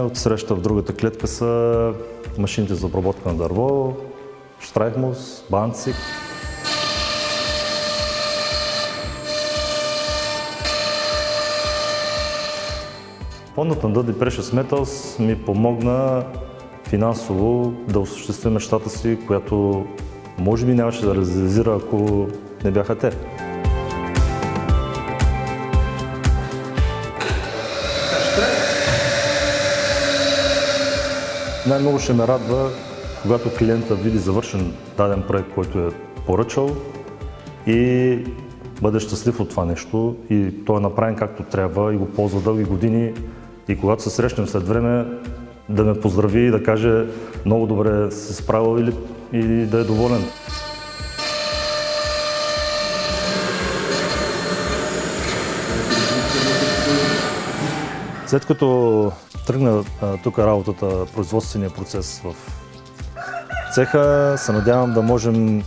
От 0.00 0.16
среща 0.16 0.54
в 0.54 0.60
другата 0.60 0.94
клетка 0.94 1.26
са 1.26 1.92
машините 2.38 2.74
за 2.74 2.86
обработка 2.86 3.28
на 3.28 3.34
дърво, 3.34 3.96
Штрайхмус, 4.64 5.44
Банцик. 5.50 5.94
Фондът 13.54 13.84
на 13.84 13.90
Dudley 13.90 14.12
Precious 14.12 14.62
Metals 14.62 15.20
ми 15.20 15.44
помогна 15.44 16.24
финансово 16.84 17.74
да 17.88 18.00
осъществя 18.00 18.50
мечтата 18.50 18.90
си, 18.90 19.18
която 19.26 19.86
може 20.38 20.66
би 20.66 20.74
нямаше 20.74 21.04
да 21.04 21.14
реализира, 21.14 21.80
ако 21.84 22.28
не 22.64 22.70
бяха 22.70 22.98
те. 22.98 23.10
Най-много 31.66 31.98
ще 31.98 32.12
ме 32.12 32.26
радва, 32.26 32.70
когато 33.24 33.54
клиента 33.58 33.94
види 33.94 34.18
завършен 34.18 34.72
даден 34.96 35.22
проект, 35.28 35.54
който 35.54 35.78
е 35.78 35.90
поръчал 36.26 36.76
и 37.66 38.18
бъде 38.82 39.00
щастлив 39.00 39.40
от 39.40 39.50
това 39.50 39.64
нещо 39.64 40.16
и 40.30 40.64
той 40.64 40.76
е 40.76 40.80
направен 40.80 41.16
както 41.16 41.42
трябва 41.42 41.94
и 41.94 41.96
го 41.96 42.06
ползва 42.06 42.40
дълги 42.40 42.64
години 42.64 43.12
и 43.68 43.78
когато 43.78 44.02
се 44.02 44.10
срещнем 44.10 44.46
след 44.46 44.68
време 44.68 45.06
да 45.68 45.84
ме 45.84 46.00
поздрави 46.00 46.40
и 46.40 46.50
да 46.50 46.62
каже 46.62 47.06
много 47.46 47.66
добре 47.66 48.10
се 48.10 48.34
справил 48.34 48.78
или, 48.80 48.94
или 49.32 49.66
да 49.66 49.78
е 49.78 49.84
доволен. 49.84 50.24
След 58.26 58.46
като 58.46 59.12
тръгна 59.46 59.84
тук 60.22 60.38
работата, 60.38 61.06
производствения 61.14 61.70
процес 61.70 62.22
в 62.24 62.63
цеха, 63.74 64.34
се 64.38 64.52
надявам 64.52 64.92
да 64.92 65.02
можем 65.02 65.62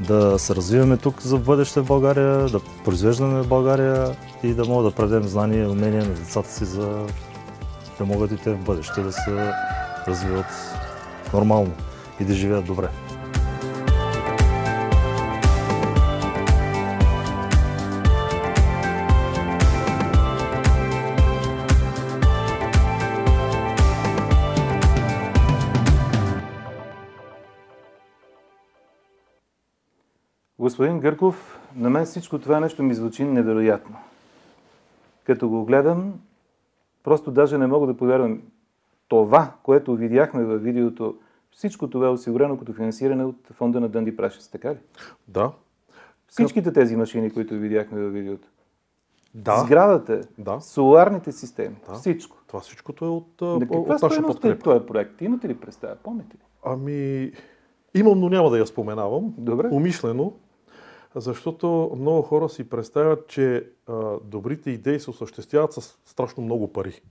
да 0.00 0.38
се 0.38 0.54
развиваме 0.54 0.96
тук 0.96 1.22
за 1.22 1.38
бъдеще 1.38 1.80
в 1.80 1.86
България, 1.86 2.48
да 2.48 2.60
произвеждаме 2.84 3.42
в 3.42 3.48
България 3.48 4.16
и 4.42 4.54
да 4.54 4.64
могат 4.64 4.92
да 4.92 4.96
предадем 4.96 5.28
знания 5.28 5.64
и 5.64 5.68
умения 5.68 6.04
на 6.04 6.14
децата 6.14 6.50
си, 6.50 6.64
за 6.64 7.06
да 7.98 8.04
могат 8.04 8.32
и 8.32 8.36
те 8.36 8.50
в 8.52 8.58
бъдеще 8.58 9.02
да 9.02 9.12
се 9.12 9.52
развиват 10.08 10.46
нормално 11.32 11.72
и 12.20 12.24
да 12.24 12.34
живеят 12.34 12.66
добре. 12.66 12.88
Господин 30.80 31.00
Гърков, 31.00 31.60
на 31.76 31.90
мен 31.90 32.04
всичко 32.04 32.38
това 32.38 32.60
нещо 32.60 32.82
ми 32.82 32.94
звучи 32.94 33.24
невероятно. 33.24 33.96
Като 35.24 35.48
го 35.48 35.64
гледам, 35.64 36.14
просто 37.02 37.30
даже 37.30 37.58
не 37.58 37.66
мога 37.66 37.86
да 37.86 37.96
повярвам. 37.96 38.42
Това, 39.08 39.52
което 39.62 39.96
видяхме 39.96 40.44
във 40.44 40.62
видеото, 40.62 41.16
всичко 41.50 41.90
това 41.90 42.06
е 42.06 42.10
осигурено 42.10 42.58
като 42.58 42.72
финансиране 42.72 43.24
от 43.24 43.36
фонда 43.52 43.80
на 43.80 43.88
Дънди 43.88 44.16
Прашес, 44.16 44.48
така 44.48 44.70
ли? 44.70 44.78
Да. 45.28 45.52
Всичките 46.28 46.72
тези 46.72 46.96
машини, 46.96 47.30
които 47.30 47.54
видяхме 47.54 48.00
във 48.00 48.12
видеото. 48.12 48.48
Да. 49.34 49.56
Сградата, 49.56 50.20
Да. 50.38 50.60
соларните 50.60 51.32
системи, 51.32 51.76
Да. 51.88 51.94
всичко. 51.94 52.36
Това 52.46 52.60
всичкото 52.60 53.04
е 53.04 53.08
от, 53.08 53.40
На 53.40 53.60
каква 53.60 53.78
от 53.78 54.02
наша 54.02 54.20
е 54.20 54.22
подкрепа. 54.22 54.62
този 54.62 54.86
проект? 54.86 55.20
Имате 55.20 55.48
ли 55.48 55.56
представа? 55.56 55.96
Помните 55.96 56.36
ли? 56.36 56.40
Ами, 56.64 57.32
имам, 57.94 58.20
но 58.20 58.28
няма 58.28 58.50
да 58.50 58.58
я 58.58 58.66
споменавам. 58.66 59.34
Добре. 59.38 59.68
Умишлено, 59.72 60.32
защото 61.14 61.96
много 61.96 62.22
хора 62.22 62.48
си 62.48 62.68
представят, 62.68 63.28
че 63.28 63.70
а, 63.86 64.16
добрите 64.24 64.70
идеи 64.70 65.00
се 65.00 65.10
осъществяват 65.10 65.72
с 65.72 65.98
страшно 66.04 66.42
много 66.42 66.72
пари. 66.72 67.02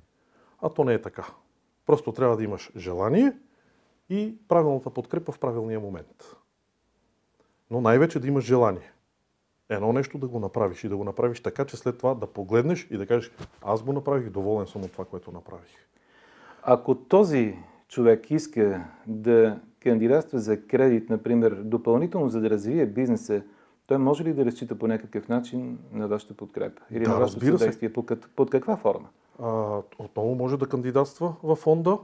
А 0.61 0.69
то 0.69 0.83
не 0.83 0.93
е 0.93 1.01
така. 1.01 1.27
Просто 1.85 2.11
трябва 2.11 2.37
да 2.37 2.43
имаш 2.43 2.71
желание 2.77 3.33
и 4.09 4.35
правилната 4.47 4.89
подкрепа 4.89 5.31
в 5.31 5.39
правилния 5.39 5.79
момент. 5.79 6.35
Но 7.71 7.81
най-вече 7.81 8.19
да 8.19 8.27
имаш 8.27 8.45
желание. 8.45 8.91
Едно 9.69 9.93
нещо 9.93 10.17
да 10.17 10.27
го 10.27 10.39
направиш 10.39 10.83
и 10.83 10.89
да 10.89 10.97
го 10.97 11.03
направиш 11.03 11.39
така, 11.39 11.65
че 11.65 11.77
след 11.77 11.97
това 11.97 12.13
да 12.13 12.27
погледнеш 12.27 12.87
и 12.91 12.97
да 12.97 13.07
кажеш, 13.07 13.31
аз 13.61 13.83
го 13.83 13.93
направих, 13.93 14.29
доволен 14.29 14.67
съм 14.67 14.83
от 14.83 14.91
това, 14.91 15.05
което 15.05 15.31
направих. 15.31 15.87
Ако 16.63 16.95
този 16.95 17.55
човек 17.87 18.31
иска 18.31 18.85
да 19.07 19.59
кандидатства 19.79 20.39
за 20.39 20.67
кредит, 20.67 21.09
например, 21.09 21.51
допълнително 21.51 22.29
за 22.29 22.41
да 22.41 22.49
развие 22.49 22.85
бизнеса, 22.85 23.41
той 23.89 23.97
може 23.97 24.23
ли 24.23 24.33
да 24.33 24.45
разчита 24.45 24.79
по 24.79 24.87
някакъв 24.87 25.29
начин 25.29 25.77
на 25.93 26.07
вашата 26.07 26.33
подкрепа? 26.33 26.81
Или 26.91 27.03
Да, 27.03 27.09
на 27.09 27.19
вашето 27.19 27.45
съдействие? 27.45 27.93
Под, 27.93 28.11
под 28.35 28.49
каква 28.49 28.77
форма? 28.77 29.09
а, 29.43 29.81
отново 29.99 30.35
може 30.35 30.57
да 30.57 30.67
кандидатства 30.67 31.35
във 31.43 31.59
фонда. 31.59 31.97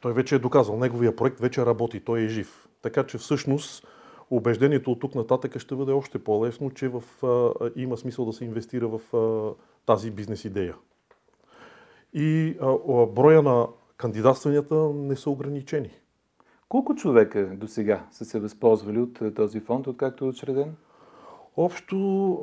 Той 0.00 0.12
вече 0.12 0.34
е 0.34 0.38
доказал, 0.38 0.76
неговия 0.76 1.16
проект 1.16 1.40
вече 1.40 1.66
работи, 1.66 2.00
той 2.00 2.20
е 2.20 2.28
жив. 2.28 2.68
Така 2.82 3.04
че 3.04 3.18
всъщност 3.18 3.86
убеждението 4.30 4.92
от 4.92 5.00
тук 5.00 5.14
нататък 5.14 5.58
ще 5.58 5.74
бъде 5.74 5.92
още 5.92 6.24
по-лесно, 6.24 6.70
че 6.70 6.88
в, 6.88 7.02
а, 7.22 7.70
има 7.76 7.96
смисъл 7.96 8.24
да 8.24 8.32
се 8.32 8.44
инвестира 8.44 8.88
в 8.88 9.16
а, 9.16 9.54
тази 9.86 10.10
бизнес 10.10 10.44
идея. 10.44 10.74
И 12.14 12.56
а, 12.60 13.06
броя 13.06 13.42
на 13.42 13.66
кандидатстванията 13.96 14.74
не 14.94 15.16
са 15.16 15.30
ограничени. 15.30 15.90
Колко 16.68 16.94
човека 16.94 17.46
до 17.56 17.68
сега 17.68 18.06
са 18.10 18.24
се 18.24 18.40
възползвали 18.40 18.98
от 18.98 19.34
този 19.34 19.60
фонд, 19.60 19.86
откакто 19.86 20.24
е 20.24 20.28
учреден? 20.28 20.74
Общо, 21.56 22.40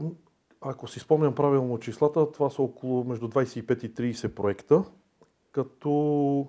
ако 0.62 0.88
си 0.88 1.00
спомням 1.00 1.36
правилно 1.36 1.80
числата, 1.80 2.32
това 2.32 2.50
са 2.50 2.62
около 2.62 3.04
между 3.04 3.28
25 3.28 3.86
и 3.86 4.14
30 4.14 4.28
проекта, 4.28 4.84
като 5.52 6.48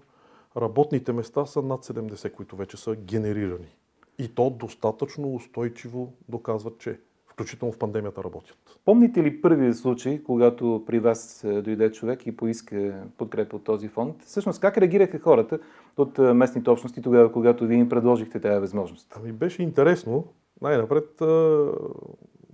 работните 0.56 1.12
места 1.12 1.46
са 1.46 1.62
над 1.62 1.84
70, 1.84 2.32
които 2.32 2.56
вече 2.56 2.76
са 2.76 2.96
генерирани. 2.96 3.76
И 4.18 4.28
то 4.28 4.50
достатъчно 4.50 5.34
устойчиво 5.34 6.12
доказват, 6.28 6.78
че 6.78 7.00
включително 7.26 7.72
в 7.72 7.78
пандемията 7.78 8.24
работят. 8.24 8.56
Помните 8.84 9.22
ли 9.22 9.40
първият 9.40 9.76
случай, 9.76 10.22
когато 10.22 10.84
при 10.86 10.98
вас 10.98 11.44
е, 11.44 11.62
дойде 11.62 11.92
човек 11.92 12.26
и 12.26 12.36
поиска 12.36 13.06
подкрепа 13.18 13.56
от 13.56 13.64
този 13.64 13.88
фонд? 13.88 14.22
Всъщност, 14.24 14.60
как 14.60 14.78
реагираха 14.78 15.18
хората 15.18 15.58
от 15.96 16.18
е, 16.18 16.22
местните 16.22 16.70
общности 16.70 17.02
тогава, 17.02 17.32
когато 17.32 17.66
вие 17.66 17.78
им 17.78 17.88
предложихте 17.88 18.40
тази 18.40 18.60
възможност? 18.60 19.14
Ами 19.16 19.32
беше 19.32 19.62
интересно. 19.62 20.24
Най-напред, 20.62 21.20
е, 21.20 21.26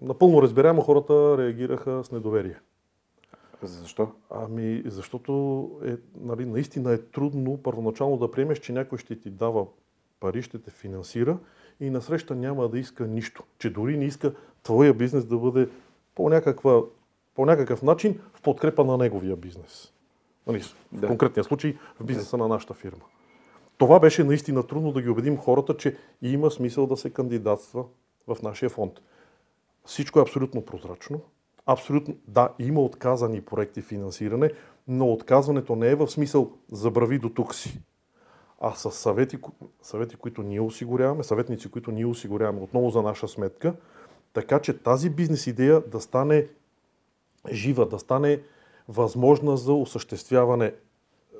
напълно 0.02 0.42
разбираемо, 0.42 0.82
хората 0.82 1.38
реагираха 1.38 2.04
с 2.04 2.12
недоверие. 2.12 2.56
Защо? 3.62 4.08
Ами, 4.30 4.82
защото 4.86 5.70
е, 5.84 5.96
нали, 6.20 6.46
наистина 6.46 6.92
е 6.92 6.98
трудно 6.98 7.56
първоначално 7.62 8.16
да 8.16 8.30
приемеш, 8.30 8.58
че 8.58 8.72
някой 8.72 8.98
ще 8.98 9.20
ти 9.20 9.30
дава 9.30 9.66
пари, 10.20 10.42
ще 10.42 10.58
те 10.58 10.70
финансира 10.70 11.38
и 11.80 11.90
насреща 11.90 12.34
няма 12.34 12.68
да 12.68 12.78
иска 12.78 13.06
нищо. 13.06 13.42
Че 13.58 13.70
дори 13.70 13.96
не 13.96 14.04
иска 14.04 14.34
твоя 14.62 14.94
бизнес 14.94 15.24
да 15.24 15.38
бъде 15.38 15.68
по, 16.14 16.28
някаква, 16.28 16.82
по 17.34 17.46
някакъв 17.46 17.82
начин 17.82 18.20
в 18.34 18.42
подкрепа 18.42 18.84
на 18.84 18.96
неговия 18.98 19.36
бизнес. 19.36 19.92
Нали, 20.46 20.60
в 20.60 20.76
да. 20.92 21.06
конкретния 21.06 21.44
случай 21.44 21.76
в 22.00 22.04
бизнеса 22.04 22.36
да. 22.36 22.42
на 22.42 22.48
нашата 22.48 22.74
фирма. 22.74 23.04
Това 23.78 24.00
беше 24.00 24.24
наистина 24.24 24.66
трудно 24.66 24.92
да 24.92 25.02
ги 25.02 25.08
убедим 25.08 25.36
хората, 25.36 25.76
че 25.76 25.96
има 26.22 26.50
смисъл 26.50 26.86
да 26.86 26.96
се 26.96 27.10
кандидатства 27.10 27.84
в 28.26 28.42
нашия 28.42 28.70
фонд. 28.70 29.00
Всичко 29.86 30.18
е 30.18 30.22
абсолютно 30.22 30.64
прозрачно. 30.64 31.20
Абсолютно, 31.66 32.16
да, 32.28 32.48
има 32.58 32.80
отказани 32.80 33.40
проекти 33.40 33.82
финансиране, 33.82 34.50
но 34.88 35.12
отказването 35.12 35.76
не 35.76 35.88
е 35.90 35.94
в 35.94 36.08
смисъл 36.08 36.50
забрави 36.72 37.18
до 37.18 37.28
тук 37.28 37.54
си 37.54 37.80
а 38.60 38.74
с 38.74 38.90
съвети, 38.90 39.38
съвети, 39.82 40.16
които 40.16 40.42
ние 40.42 40.60
осигуряваме, 40.60 41.24
съветници, 41.24 41.70
които 41.70 41.90
ние 41.90 42.06
осигуряваме 42.06 42.60
отново 42.60 42.90
за 42.90 43.02
наша 43.02 43.28
сметка, 43.28 43.74
така 44.32 44.60
че 44.60 44.78
тази 44.78 45.10
бизнес 45.10 45.46
идея 45.46 45.80
да 45.80 46.00
стане 46.00 46.46
жива, 47.52 47.88
да 47.88 47.98
стане 47.98 48.40
възможна 48.88 49.56
за 49.56 49.72
осъществяване 49.72 50.74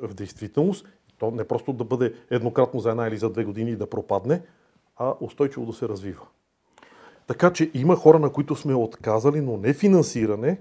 в 0.03 0.15
действителност, 0.15 0.87
то 1.19 1.31
не 1.31 1.45
просто 1.45 1.73
да 1.73 1.85
бъде 1.85 2.15
еднократно 2.31 2.81
за 2.81 2.91
една 2.91 3.09
или 3.09 3.17
за 3.17 3.31
две 3.31 3.45
години 3.45 3.71
и 3.71 3.77
да 3.77 3.91
пропадне, 3.91 4.43
а 4.97 5.15
устойчиво 5.21 5.67
да 5.67 5.73
се 5.73 5.89
развива. 5.89 6.27
Така 7.27 7.53
че 7.53 7.71
има 7.75 7.97
хора, 7.97 8.19
на 8.19 8.33
които 8.33 8.57
сме 8.57 8.75
отказали, 8.75 9.41
но 9.41 9.57
не 9.57 9.73
финансиране, 9.73 10.61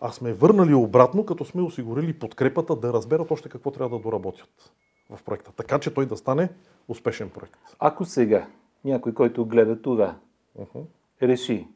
а 0.00 0.12
сме 0.12 0.32
върнали 0.32 0.74
обратно, 0.74 1.26
като 1.26 1.44
сме 1.44 1.62
осигурили 1.62 2.18
подкрепата 2.18 2.76
да 2.76 2.92
разберат 2.92 3.30
още 3.30 3.48
какво 3.48 3.70
трябва 3.70 3.98
да 3.98 4.02
доработят 4.02 4.72
в 5.10 5.22
проекта. 5.22 5.52
Така 5.56 5.78
че 5.78 5.94
той 5.94 6.06
да 6.06 6.16
стане 6.16 6.48
успешен 6.88 7.30
проект. 7.30 7.60
Ако 7.78 8.04
сега 8.04 8.46
някой, 8.84 9.14
който 9.14 9.46
гледа 9.46 9.82
това, 9.82 10.16
uh-huh. 10.58 10.84
реши 11.22 11.68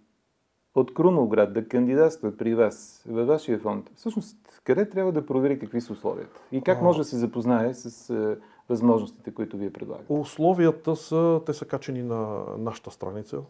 от 0.75 0.95
Крумовград 0.95 1.53
да 1.53 1.69
кандидатства 1.69 2.37
при 2.37 2.55
вас, 2.55 3.05
във 3.09 3.27
вашия 3.27 3.59
фонд, 3.59 3.91
всъщност 3.95 4.37
къде 4.65 4.89
трябва 4.89 5.13
да 5.13 5.27
провери 5.27 5.59
какви 5.59 5.81
са 5.81 5.93
условията? 5.93 6.41
И 6.53 6.63
как 6.63 6.83
може 6.83 6.99
да 6.99 7.05
се 7.05 7.17
запознае 7.17 7.75
с 7.75 8.11
е, 8.11 8.37
възможностите, 8.69 9.35
които 9.35 9.57
вие 9.57 9.73
предлагате? 9.73 10.13
Условията 10.13 10.97
са, 10.97 11.41
те 11.47 11.53
са 11.53 11.65
качени 11.65 12.03
на 12.03 12.43
нашата 12.59 12.91
страница, 12.91 13.41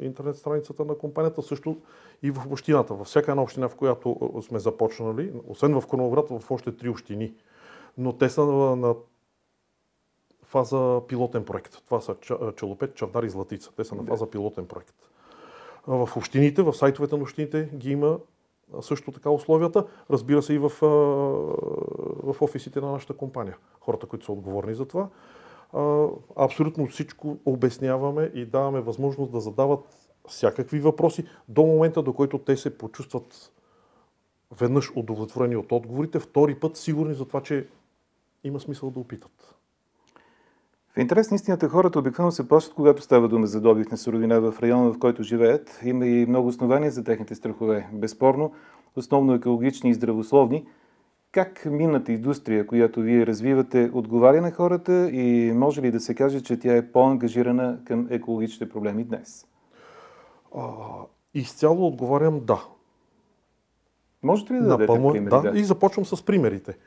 интернет 0.00 0.36
страницата 0.36 0.84
на 0.84 0.98
компанията, 0.98 1.42
също 1.42 1.76
и 2.22 2.30
в 2.30 2.46
общината. 2.50 2.94
Във 2.94 3.06
всяка 3.06 3.30
една 3.30 3.42
община, 3.42 3.68
в 3.68 3.74
която 3.74 4.32
сме 4.46 4.58
започнали, 4.58 5.32
освен 5.46 5.80
в 5.80 5.86
Крумовград, 5.86 6.28
в 6.28 6.50
още 6.50 6.76
три 6.76 6.88
общини– 6.88 7.34
но 7.98 8.12
те 8.12 8.30
са 8.30 8.44
на, 8.44 8.76
на 8.76 8.94
фаза 10.42 11.00
пилотен 11.08 11.44
проект. 11.44 11.82
Това 11.84 12.00
са 12.00 12.16
Челопет, 12.56 12.94
Чавдар 12.94 13.22
и 13.22 13.28
Златица. 13.30 13.70
Те 13.76 13.84
са 13.84 13.94
на 13.94 14.04
фаза 14.04 14.30
пилотен 14.30 14.66
проект. 14.66 14.94
В 15.86 16.08
общините, 16.16 16.62
в 16.62 16.74
сайтовете 16.74 17.16
на 17.16 17.22
общините 17.22 17.70
ги 17.74 17.90
има 17.90 18.18
също 18.80 19.12
така 19.12 19.30
условията. 19.30 19.86
Разбира 20.10 20.42
се 20.42 20.54
и 20.54 20.58
в, 20.58 20.72
в 22.22 22.36
офисите 22.42 22.80
на 22.80 22.92
нашата 22.92 23.16
компания. 23.16 23.56
Хората, 23.80 24.06
които 24.06 24.24
са 24.24 24.32
отговорни 24.32 24.74
за 24.74 24.86
това. 24.86 25.08
Абсолютно 26.36 26.86
всичко 26.86 27.38
обясняваме 27.44 28.30
и 28.34 28.46
даваме 28.46 28.80
възможност 28.80 29.32
да 29.32 29.40
задават 29.40 29.80
всякакви 30.28 30.80
въпроси 30.80 31.24
до 31.48 31.62
момента, 31.62 32.02
до 32.02 32.12
който 32.12 32.38
те 32.38 32.56
се 32.56 32.78
почувстват 32.78 33.52
веднъж 34.60 34.92
удовлетворени 34.96 35.56
от 35.56 35.72
отговорите, 35.72 36.18
втори 36.18 36.54
път 36.54 36.76
сигурни 36.76 37.14
за 37.14 37.24
това, 37.24 37.40
че 37.40 37.66
има 38.44 38.60
смисъл 38.60 38.90
да 38.90 39.00
опитат. 39.00 39.54
В 40.94 40.98
интерес 40.98 41.30
на 41.30 41.34
истината 41.34 41.68
хората 41.68 41.98
обикновено 41.98 42.32
се 42.32 42.48
плащат, 42.48 42.74
когато 42.74 43.02
става 43.02 43.28
дума 43.28 43.46
за 43.46 43.60
добив 43.60 43.90
на 43.90 43.96
суровина 43.96 44.40
в 44.40 44.60
района, 44.60 44.92
в 44.92 44.98
който 44.98 45.22
живеят. 45.22 45.80
Има 45.84 46.06
и 46.06 46.26
много 46.26 46.48
основания 46.48 46.90
за 46.90 47.04
техните 47.04 47.34
страхове. 47.34 47.88
Безспорно, 47.92 48.52
основно 48.96 49.34
екологични 49.34 49.90
и 49.90 49.94
здравословни. 49.94 50.66
Как 51.36 51.64
минната 51.64 52.12
индустрия, 52.12 52.66
която 52.66 53.00
вие 53.00 53.26
развивате, 53.26 53.90
отговаря 53.94 54.40
на 54.40 54.50
хората 54.50 55.10
и 55.10 55.52
може 55.52 55.82
ли 55.82 55.90
да 55.90 56.00
се 56.00 56.14
каже, 56.14 56.40
че 56.40 56.58
тя 56.58 56.76
е 56.76 56.92
по-ангажирана 56.92 57.78
към 57.84 58.06
екологичните 58.10 58.72
проблеми 58.72 59.04
днес? 59.04 59.46
А, 60.54 60.66
изцяло 61.34 61.86
отговарям 61.86 62.40
да. 62.44 62.64
Можете 64.22 64.54
ли 64.54 64.58
да 64.58 64.68
дадете 64.68 64.92
примери? 64.92 65.24
Да, 65.24 65.40
да, 65.40 65.58
и 65.58 65.64
започвам 65.64 66.04
с 66.04 66.24
примерите. 66.24 66.78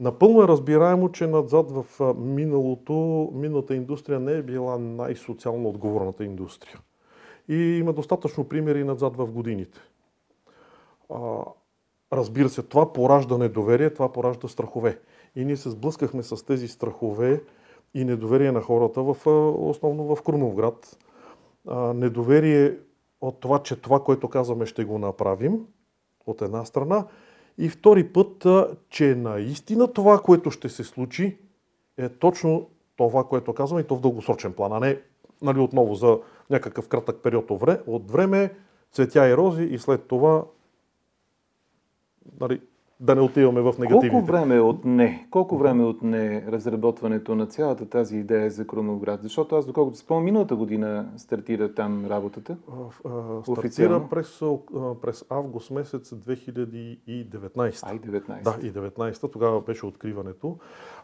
Напълно 0.00 0.42
е 0.42 0.48
разбираемо, 0.48 1.12
че 1.12 1.26
надзад 1.26 1.70
в 1.70 2.14
миналото, 2.18 3.30
миналата 3.34 3.74
индустрия 3.74 4.20
не 4.20 4.32
е 4.32 4.42
била 4.42 4.78
най-социално 4.78 5.68
отговорната 5.68 6.24
индустрия. 6.24 6.80
И 7.48 7.56
има 7.56 7.92
достатъчно 7.92 8.44
примери 8.44 8.84
надзад 8.84 9.16
в 9.16 9.32
годините. 9.32 9.78
Разбира 12.12 12.48
се, 12.48 12.62
това 12.62 12.92
поражда 12.92 13.38
недоверие, 13.38 13.94
това 13.94 14.12
поражда 14.12 14.48
страхове. 14.48 14.98
И 15.36 15.44
ние 15.44 15.56
се 15.56 15.70
сблъскахме 15.70 16.22
с 16.22 16.46
тези 16.46 16.68
страхове 16.68 17.42
и 17.94 18.04
недоверие 18.04 18.52
на 18.52 18.60
хората, 18.60 19.02
в, 19.02 19.16
основно 19.58 20.16
в 20.16 20.22
Крумовград. 20.22 20.98
Недоверие 21.94 22.76
от 23.20 23.40
това, 23.40 23.58
че 23.58 23.76
това, 23.76 24.04
което 24.04 24.28
казваме, 24.28 24.66
ще 24.66 24.84
го 24.84 24.98
направим, 24.98 25.66
от 26.26 26.42
една 26.42 26.64
страна, 26.64 27.06
и 27.58 27.68
втори 27.68 28.04
път, 28.12 28.46
че 28.88 29.14
наистина 29.14 29.92
това, 29.92 30.18
което 30.18 30.50
ще 30.50 30.68
се 30.68 30.84
случи, 30.84 31.38
е 31.96 32.08
точно 32.08 32.68
това, 32.96 33.24
което 33.24 33.54
казваме 33.54 33.80
и 33.80 33.84
то 33.84 33.96
в 33.96 34.00
дългосрочен 34.00 34.52
план, 34.52 34.72
а 34.72 34.80
не 34.80 35.00
нали, 35.42 35.58
отново 35.58 35.94
за 35.94 36.20
някакъв 36.50 36.88
кратък 36.88 37.22
период 37.22 37.50
от 37.86 38.10
време, 38.10 38.54
цветя 38.92 39.28
и 39.28 39.36
рози 39.36 39.62
и 39.62 39.78
след 39.78 40.04
това 40.08 40.44
нали, 42.40 42.60
да 43.00 43.14
не 43.14 43.20
отиваме 43.20 43.60
в 43.60 43.74
негативите. 43.78 44.10
Колко 44.10 44.26
време 44.26 44.60
отне, 44.60 45.26
колко 45.30 45.58
време 45.58 45.84
отне 45.84 46.44
разработването 46.48 47.34
на 47.34 47.46
цялата 47.46 47.88
тази 47.88 48.16
идея 48.16 48.50
за 48.50 48.66
Кроноград? 48.66 49.20
Защото 49.22 49.56
аз, 49.56 49.66
доколкото 49.66 49.98
спомням, 49.98 50.24
миналата 50.24 50.56
година 50.56 51.08
стартира 51.16 51.74
там 51.74 52.06
работата. 52.06 52.56
Стартира 53.42 54.08
през, 54.10 54.40
през 55.02 55.24
август 55.30 55.70
месец 55.70 56.10
2019. 56.10 56.98
А, 57.82 57.94
и 57.94 58.00
19. 58.00 58.42
Да, 58.42 58.66
и 58.66 58.72
19. 58.72 59.32
Тогава 59.32 59.60
беше 59.60 59.86
откриването. 59.86 60.56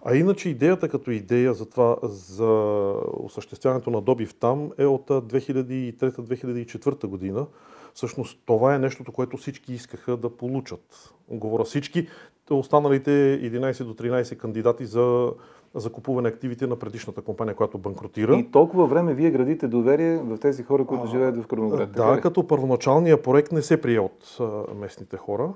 А 0.05 0.15
иначе 0.15 0.49
идеята 0.49 0.89
като 0.89 1.11
идея 1.11 1.55
за 1.55 1.71
това, 1.71 1.97
за 2.03 2.93
осъществяването 3.13 3.91
на 3.91 4.01
добив 4.01 4.35
там 4.35 4.71
е 4.79 4.87
от 4.87 5.09
2003-2004 5.09 7.07
година. 7.07 7.47
Всъщност 7.95 8.41
това 8.47 8.75
е 8.75 8.79
нещото, 8.79 9.13
което 9.13 9.37
всички 9.37 9.73
искаха 9.73 10.17
да 10.17 10.37
получат. 10.37 11.15
Говоря 11.29 11.65
всички, 11.65 12.09
останалите 12.51 13.11
11 13.11 13.85
до 13.85 13.95
13 13.95 14.37
кандидати 14.37 14.87
за 14.87 15.33
закупуване 15.75 16.29
активите 16.29 16.67
на 16.67 16.77
предишната 16.77 17.23
компания, 17.23 17.55
която 17.55 17.79
банкротира. 17.79 18.37
И 18.37 18.51
толкова 18.51 18.87
време 18.87 19.15
вие 19.15 19.31
градите 19.31 19.69
доверие 19.69 20.17
в 20.17 20.39
тези 20.39 20.63
хора, 20.63 20.85
които 20.85 21.05
а, 21.05 21.07
живеят 21.07 21.43
в 21.43 21.47
Кръмоград. 21.47 21.93
Да, 21.93 22.21
като 22.21 22.47
първоначалният 22.47 23.23
проект 23.23 23.53
не 23.53 23.63
се 23.63 23.81
прие 23.81 24.01
от 24.01 24.39
местните 24.77 25.17
хора. 25.17 25.53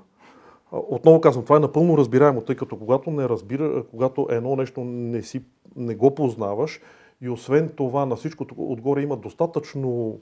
Отново 0.71 1.21
казвам, 1.21 1.43
това 1.43 1.55
е 1.55 1.59
напълно 1.59 1.97
разбираемо, 1.97 2.41
тъй 2.41 2.55
като 2.55 2.75
когато 2.75 3.11
не 3.11 3.29
разбира, 3.29 3.83
когато 3.91 4.27
едно 4.29 4.55
нещо 4.55 4.83
не, 4.83 5.21
си, 5.21 5.43
не 5.75 5.95
го 5.95 6.15
познаваш 6.15 6.81
И 7.21 7.29
освен 7.29 7.69
това, 7.75 8.05
на 8.05 8.15
всичко 8.15 8.45
отгоре 8.57 9.01
има 9.01 9.17
достатъчно 9.17 10.19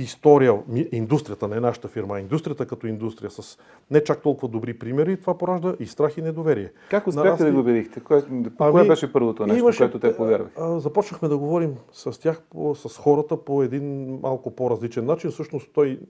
история, 0.00 0.62
индустрията, 0.92 1.48
не 1.48 1.60
нашата 1.60 1.88
фирма, 1.88 2.16
а 2.16 2.20
индустрията 2.20 2.66
като 2.66 2.86
индустрия 2.86 3.30
с 3.30 3.58
не 3.90 4.04
чак 4.04 4.22
толкова 4.22 4.48
добри 4.48 4.78
примери, 4.78 5.20
това 5.20 5.38
поражда 5.38 5.74
и 5.80 5.86
страх 5.86 6.18
и 6.18 6.22
недоверие. 6.22 6.72
Как 6.90 7.06
успяхте 7.06 7.28
Нарасли... 7.28 7.44
да 7.44 7.52
го 7.52 7.58
убедихте? 7.58 8.00
Кое, 8.00 8.22
ами, 8.30 8.44
кое 8.56 8.84
беше 8.84 9.12
първото 9.12 9.46
нещо, 9.46 9.58
имаше, 9.58 9.78
което 9.78 9.98
те 9.98 10.16
повярваха? 10.16 10.80
Започнахме 10.80 11.28
да 11.28 11.38
говорим 11.38 11.74
с 11.92 12.20
тях, 12.20 12.42
с 12.74 12.96
хората 12.96 13.44
по 13.44 13.62
един 13.62 14.18
малко 14.22 14.50
по-различен 14.50 15.06
начин. 15.06 15.30
Всъщност 15.30 15.70
той, 15.74 16.00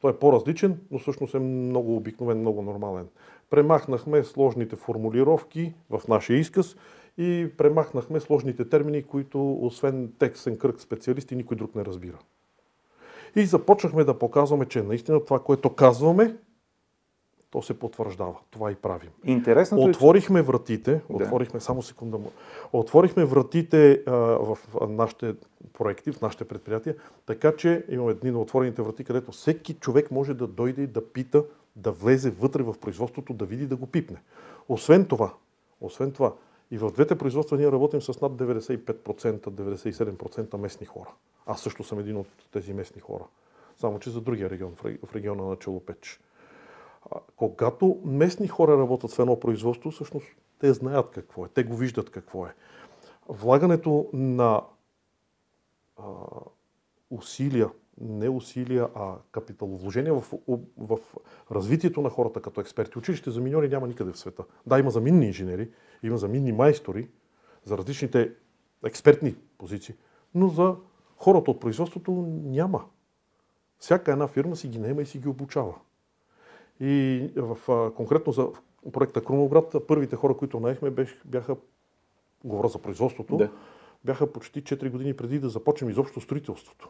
той 0.00 0.10
е 0.10 0.16
по-различен, 0.16 0.78
но 0.90 0.98
всъщност 0.98 1.34
е 1.34 1.38
много 1.38 1.96
обикновен, 1.96 2.38
много 2.38 2.62
нормален. 2.62 3.06
Премахнахме 3.50 4.24
сложните 4.24 4.76
формулировки 4.76 5.74
в 5.90 6.08
нашия 6.08 6.38
изказ 6.38 6.76
и 7.18 7.48
премахнахме 7.58 8.20
сложните 8.20 8.68
термини, 8.68 9.02
които 9.02 9.52
освен 9.52 10.12
текстен 10.18 10.56
кръг 10.56 10.80
специалисти 10.80 11.36
никой 11.36 11.56
друг 11.56 11.74
не 11.74 11.84
разбира. 11.84 12.18
И 13.36 13.46
започнахме 13.46 14.04
да 14.04 14.18
показваме, 14.18 14.66
че 14.66 14.82
наистина 14.82 15.24
това, 15.24 15.38
което 15.38 15.74
казваме, 15.74 16.36
то 17.52 17.62
се 17.62 17.78
потвърждава. 17.78 18.34
Това 18.50 18.70
и 18.70 18.74
правим. 18.74 19.10
Интересното 19.24 19.84
отворихме 19.84 20.40
е, 20.40 20.42
вратите, 20.42 20.92
да. 20.92 21.00
отворихме, 21.16 21.60
само 21.60 21.82
секунда, 21.82 22.18
отворихме 22.72 23.24
вратите 23.24 24.02
а, 24.06 24.12
в 24.12 24.58
нашите 24.88 25.34
проекти, 25.72 26.12
в 26.12 26.20
нашите 26.20 26.44
предприятия, 26.44 26.94
така 27.26 27.56
че 27.56 27.84
имаме 27.88 28.10
едни 28.10 28.30
на 28.30 28.40
отворените 28.40 28.82
врати, 28.82 29.04
където 29.04 29.32
всеки 29.32 29.74
човек 29.74 30.10
може 30.10 30.34
да 30.34 30.46
дойде 30.46 30.82
и 30.82 30.86
да 30.86 31.12
пита, 31.12 31.44
да 31.76 31.92
влезе 31.92 32.30
вътре 32.30 32.62
в 32.62 32.74
производството, 32.80 33.34
да 33.34 33.44
види, 33.44 33.66
да 33.66 33.76
го 33.76 33.86
пипне. 33.86 34.22
Освен 34.68 35.04
това, 35.04 35.34
освен 35.80 36.12
това, 36.12 36.32
и 36.72 36.78
в 36.78 36.90
двете 36.90 37.18
производства 37.18 37.56
ние 37.56 37.72
работим 37.72 38.02
с 38.02 38.20
над 38.20 38.32
95%, 38.32 39.40
97% 39.40 40.56
местни 40.56 40.86
хора. 40.86 41.08
Аз 41.46 41.60
също 41.60 41.84
съм 41.84 41.98
един 41.98 42.16
от 42.16 42.26
тези 42.52 42.72
местни 42.72 43.00
хора. 43.00 43.24
Само, 43.76 43.98
че 43.98 44.10
за 44.10 44.20
другия 44.20 44.50
регион, 44.50 44.74
в 44.74 45.14
региона 45.14 45.44
на 45.44 45.56
Челопеч. 45.56 46.20
Когато 47.36 48.00
местни 48.04 48.48
хора 48.48 48.78
работят 48.78 49.12
в 49.12 49.18
едно 49.18 49.40
производство, 49.40 49.90
всъщност 49.90 50.26
те 50.58 50.72
знаят 50.72 51.10
какво 51.10 51.44
е, 51.44 51.48
те 51.48 51.64
го 51.64 51.76
виждат 51.76 52.10
какво 52.10 52.46
е. 52.46 52.54
Влагането 53.28 54.08
на 54.12 54.62
а, 55.96 56.04
усилия, 57.10 57.70
не 58.02 58.28
усилия, 58.28 58.88
а 58.94 59.14
капиталовложения 59.32 60.14
в, 60.14 60.24
в 60.78 60.98
развитието 61.50 62.02
на 62.02 62.10
хората 62.10 62.42
като 62.42 62.60
експерти. 62.60 62.98
Училище 62.98 63.30
за 63.30 63.40
миньори 63.40 63.68
няма 63.68 63.88
никъде 63.88 64.12
в 64.12 64.18
света. 64.18 64.44
Да, 64.66 64.78
има 64.78 64.90
за 64.90 65.00
минни 65.00 65.26
инженери, 65.26 65.70
има 66.02 66.18
за 66.18 66.28
минни 66.28 66.52
майстори, 66.52 67.08
за 67.64 67.78
различните 67.78 68.32
експертни 68.86 69.34
позиции, 69.58 69.94
но 70.34 70.48
за 70.48 70.76
хората 71.16 71.50
от 71.50 71.60
производството 71.60 72.12
няма. 72.44 72.84
Всяка 73.78 74.12
една 74.12 74.26
фирма 74.26 74.56
си 74.56 74.68
ги 74.68 74.78
наема 74.78 75.02
и 75.02 75.06
си 75.06 75.18
ги 75.18 75.28
обучава. 75.28 75.74
И 76.80 77.30
в, 77.36 77.92
конкретно 77.96 78.32
за 78.32 78.48
проекта 78.92 79.24
Крумоград, 79.24 79.76
първите 79.88 80.16
хора, 80.16 80.36
които 80.36 80.60
наехме, 80.60 80.90
бяха, 81.24 81.56
говоря 82.44 82.68
за 82.68 82.78
производството, 82.78 83.36
да. 83.36 83.50
бяха 84.04 84.32
почти 84.32 84.62
4 84.62 84.90
години 84.90 85.16
преди 85.16 85.38
да 85.38 85.48
започнем 85.48 85.90
изобщо 85.90 86.20
строителството. 86.20 86.88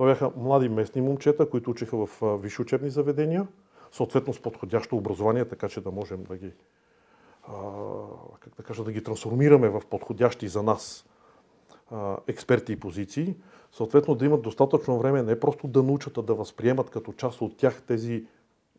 Това 0.00 0.10
бяха 0.10 0.30
млади 0.36 0.68
местни 0.68 1.00
момчета, 1.00 1.50
които 1.50 1.70
учиха 1.70 2.06
в 2.06 2.38
висши 2.38 2.62
учебни 2.62 2.90
заведения, 2.90 3.48
съответно 3.92 4.34
с 4.34 4.42
подходящо 4.42 4.96
образование, 4.96 5.44
така 5.44 5.68
че 5.68 5.80
да 5.80 5.90
можем 5.90 6.24
да 6.24 6.36
ги, 6.36 6.52
а, 7.42 7.52
как 8.40 8.54
да 8.56 8.62
кажа, 8.62 8.84
да 8.84 8.92
ги 8.92 9.02
трансформираме 9.02 9.68
в 9.68 9.82
подходящи 9.90 10.48
за 10.48 10.62
нас 10.62 11.06
а, 11.90 12.16
експерти 12.26 12.72
и 12.72 12.80
позиции. 12.80 13.36
Съответно 13.72 14.14
да 14.14 14.24
имат 14.24 14.42
достатъчно 14.42 14.98
време 14.98 15.22
не 15.22 15.40
просто 15.40 15.68
да 15.68 15.82
научат, 15.82 16.18
а 16.18 16.22
да 16.22 16.34
възприемат 16.34 16.90
като 16.90 17.12
част 17.12 17.40
от 17.40 17.56
тях 17.56 17.82
тези 17.82 18.26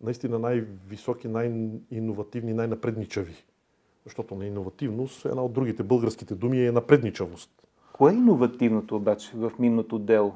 наистина 0.03 0.39
най-високи, 0.39 1.27
най-инновативни, 1.27 2.53
най-напредничави. 2.53 3.45
Защото 4.03 4.35
на 4.35 4.45
иновативност 4.45 5.25
една 5.25 5.43
от 5.43 5.53
другите 5.53 5.83
българските 5.83 6.35
думи 6.35 6.65
е 6.65 6.71
напредничавост. 6.71 7.51
Кое 7.93 8.11
е 8.11 8.15
иновативното 8.15 8.95
обаче 8.95 9.31
в 9.35 9.51
минното 9.59 9.99
дело? 9.99 10.33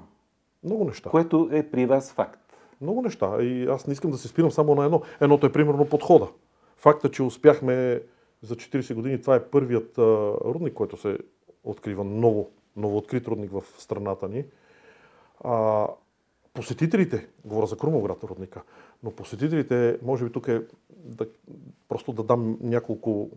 Много 0.66 0.86
неща. 0.86 1.10
Което 1.10 1.50
е 1.52 1.70
при 1.70 1.86
вас 1.86 2.12
факт. 2.12 2.40
Много 2.82 3.02
неща. 3.02 3.38
И 3.42 3.66
аз 3.66 3.88
не 3.88 3.94
искам 3.94 4.12
да 4.12 4.18
се 4.18 4.28
спирам 4.28 4.52
само 4.52 4.76
на 4.76 4.86
едно. 4.86 5.02
Едното 5.22 5.46
е 5.46 5.52
примерно 5.52 5.90
подхода. 5.90 6.28
Факта, 6.78 7.12
че 7.12 7.24
успяхме 7.24 8.02
за 8.42 8.56
40 8.56 8.94
години, 8.94 9.22
това 9.22 9.36
е 9.36 9.44
първият 9.44 9.98
а, 9.98 10.02
рудник, 10.46 10.74
който 10.74 10.98
се 10.98 11.18
открива 11.64 12.04
ново, 12.04 12.50
ново 12.76 12.98
открит 12.98 13.28
рудник 13.28 13.52
в 13.52 13.64
страната 13.78 14.30
ни. 14.30 14.46
А, 15.44 15.88
посетителите, 16.54 17.28
говоря 17.46 17.68
за 17.68 17.78
Крумовград 17.78 18.24
рудника, 18.24 18.62
но 19.04 19.12
посетителите, 19.12 19.98
може 20.04 20.26
би 20.26 20.32
тук 20.32 20.48
е 20.48 20.62
да, 20.90 21.26
просто 21.90 22.14
да 22.14 22.24
дам 22.24 22.58
няколко 22.62 23.30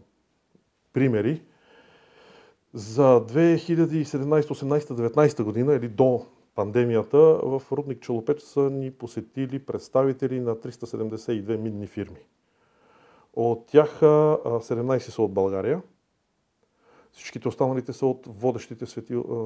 примери. 0.93 1.43
За 2.75 3.03
2017, 3.03 4.05
18, 4.05 4.81
19 4.81 5.43
година 5.43 5.75
или 5.75 5.89
до 5.89 6.27
пандемията 6.59 7.19
в 7.43 7.63
Рудник 7.73 8.03
Челопеч 8.03 8.41
са 8.41 8.61
ни 8.61 8.91
посетили 8.91 9.59
представители 9.59 10.41
на 10.41 10.57
372 10.57 11.57
минни 11.57 11.87
фирми. 11.87 12.21
От 13.35 13.67
тях 13.67 14.01
17 14.01 14.99
са 14.99 15.23
от 15.23 15.33
България. 15.33 15.83
Всичките 17.13 17.49
останалите 17.49 17.93
са 17.93 18.07
от 18.07 18.27
водещите 18.27 18.87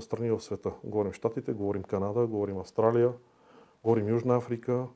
страни 0.01 0.31
в 0.31 0.41
света. 0.41 0.73
Говорим 0.85 1.13
Штатите, 1.13 1.53
говорим 1.53 1.83
Канада, 1.83 2.27
говорим 2.27 2.59
Австралия, 2.59 3.13
говорим 3.85 4.09
Южна 4.09 4.37
Африка, 4.37 4.87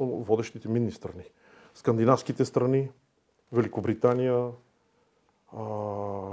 водещите 0.00 0.68
минни 0.68 0.92
страни. 0.92 1.24
Скандинавските 1.74 2.44
страни, 2.44 2.90
Великобритания, 3.52 4.50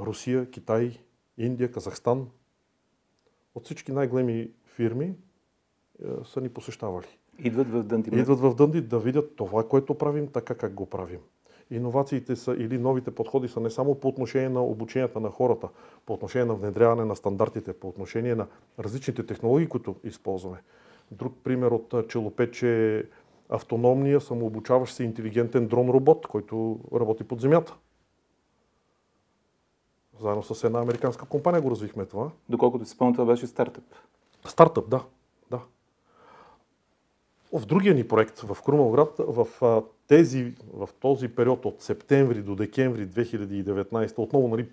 Русия, 0.02 0.50
Китай, 0.50 1.00
Индия, 1.38 1.72
Казахстан. 1.72 2.30
От 3.56 3.66
всички 3.66 3.92
най-големи 3.92 4.52
фирми 4.76 5.16
са 6.24 6.42
ни 6.42 6.50
посещавали. 6.50 7.08
Идват 7.40 7.68
в 7.68 7.84
Дънди. 7.84 8.10
Идват 8.20 8.40
в 8.40 8.56
Дънди 8.56 8.82
да 8.82 9.00
видят 9.00 9.36
това, 9.36 9.68
което 9.68 9.96
правим, 9.96 10.28
така 10.28 10.56
как 10.56 10.74
го 10.74 10.86
правим. 10.86 11.20
Иновациите 11.72 12.36
са 12.36 12.52
или 12.52 12.78
новите 12.78 13.12
подходи 13.12 13.48
са 13.48 13.60
не 13.60 13.70
само 13.70 13.96
по 13.96 14.08
отношение 14.08 14.50
на 14.50 14.64
обученията 14.64 15.20
на 15.20 15.30
хората, 15.30 15.70
по 16.06 16.14
отношение 16.14 16.46
на 16.46 16.56
внедряване 16.56 17.06
на 17.06 17.16
стандартите, 17.16 17.74
по 17.74 17.88
отношение 17.88 18.36
на 18.36 18.48
различните 18.80 19.26
технологии, 19.26 19.68
които 19.68 19.96
използваме. 20.04 20.58
Друг 21.12 21.34
пример 21.44 21.72
от 21.72 22.10
Челопеч 22.10 22.64
е 22.64 23.04
автономния, 23.50 24.22
самообучаващ 24.22 24.96
се 24.96 25.04
интелигентен 25.04 25.68
дрон-робот, 25.68 26.28
който 26.28 26.80
работи 26.94 27.24
под 27.24 27.42
земята. 27.42 27.76
Заедно 30.20 30.44
с 30.44 30.64
една 30.64 30.80
американска 30.80 31.26
компания 31.26 31.62
го 31.62 31.72
развихме 31.72 32.06
това. 32.06 32.32
Доколкото 32.50 32.86
си 32.86 32.92
спомням, 32.92 33.14
това 33.14 33.26
беше 33.26 33.48
стартъп. 33.48 33.84
Стартъп, 34.47 34.89
да. 34.89 35.03
да. 35.51 35.60
В 37.53 37.65
другия 37.65 37.95
ни 37.95 38.08
проект 38.08 38.39
в 38.39 38.58
Крумалград, 38.65 39.15
в, 39.19 39.47
тези, 40.08 40.53
в 40.73 40.89
този 40.99 41.27
период 41.27 41.65
от 41.65 41.81
септември 41.81 42.41
до 42.41 42.55
декември 42.55 43.08
2019, 43.08 44.13
отново, 44.17 44.47
нали, 44.47 44.69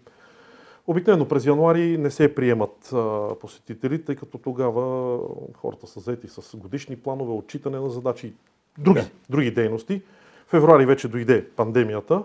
обикновено 0.87 1.29
през 1.29 1.47
януари 1.47 1.99
не 1.99 2.11
се 2.11 2.35
приемат 2.35 2.93
а, 2.93 3.29
посетители, 3.41 4.05
тъй 4.05 4.17
като 4.17 4.39
тогава 4.39 5.19
хората 5.57 5.87
са 5.87 6.01
заети 6.01 6.29
с 6.29 6.57
годишни 6.57 6.97
планове, 6.97 7.33
отчитане 7.33 7.81
на 7.81 7.91
задачи, 7.91 8.35
други, 8.79 9.01
да. 9.01 9.09
други 9.31 9.51
дейности. 9.51 10.03
Февруари 10.47 10.87
вече 10.87 11.09
дойде 11.09 11.49
пандемията, 11.49 12.23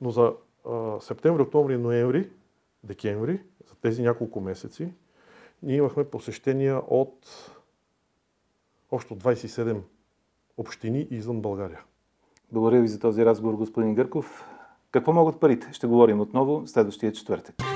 но 0.00 0.10
за 0.10 0.32
а, 0.68 1.00
септември, 1.00 1.42
октомври, 1.42 1.76
ноември, 1.76 2.28
декември, 2.84 3.40
за 3.68 3.74
тези 3.82 4.02
няколко 4.02 4.40
месеци, 4.40 4.88
ние 5.62 5.76
имахме 5.76 6.04
посещения 6.04 6.82
от 6.88 7.26
общо 8.90 9.16
27 9.16 9.80
общини 10.56 11.06
извън 11.10 11.40
България. 11.40 11.80
Благодаря 12.52 12.80
ви 12.80 12.88
за 12.88 12.98
този 13.00 13.24
разговор, 13.24 13.54
господин 13.54 13.94
Гърков. 13.94 14.44
Какво 14.90 15.12
могат 15.12 15.40
парите? 15.40 15.68
Ще 15.72 15.86
говорим 15.86 16.20
отново 16.20 16.66
следващия 16.66 17.12
четвъртък. 17.12 17.67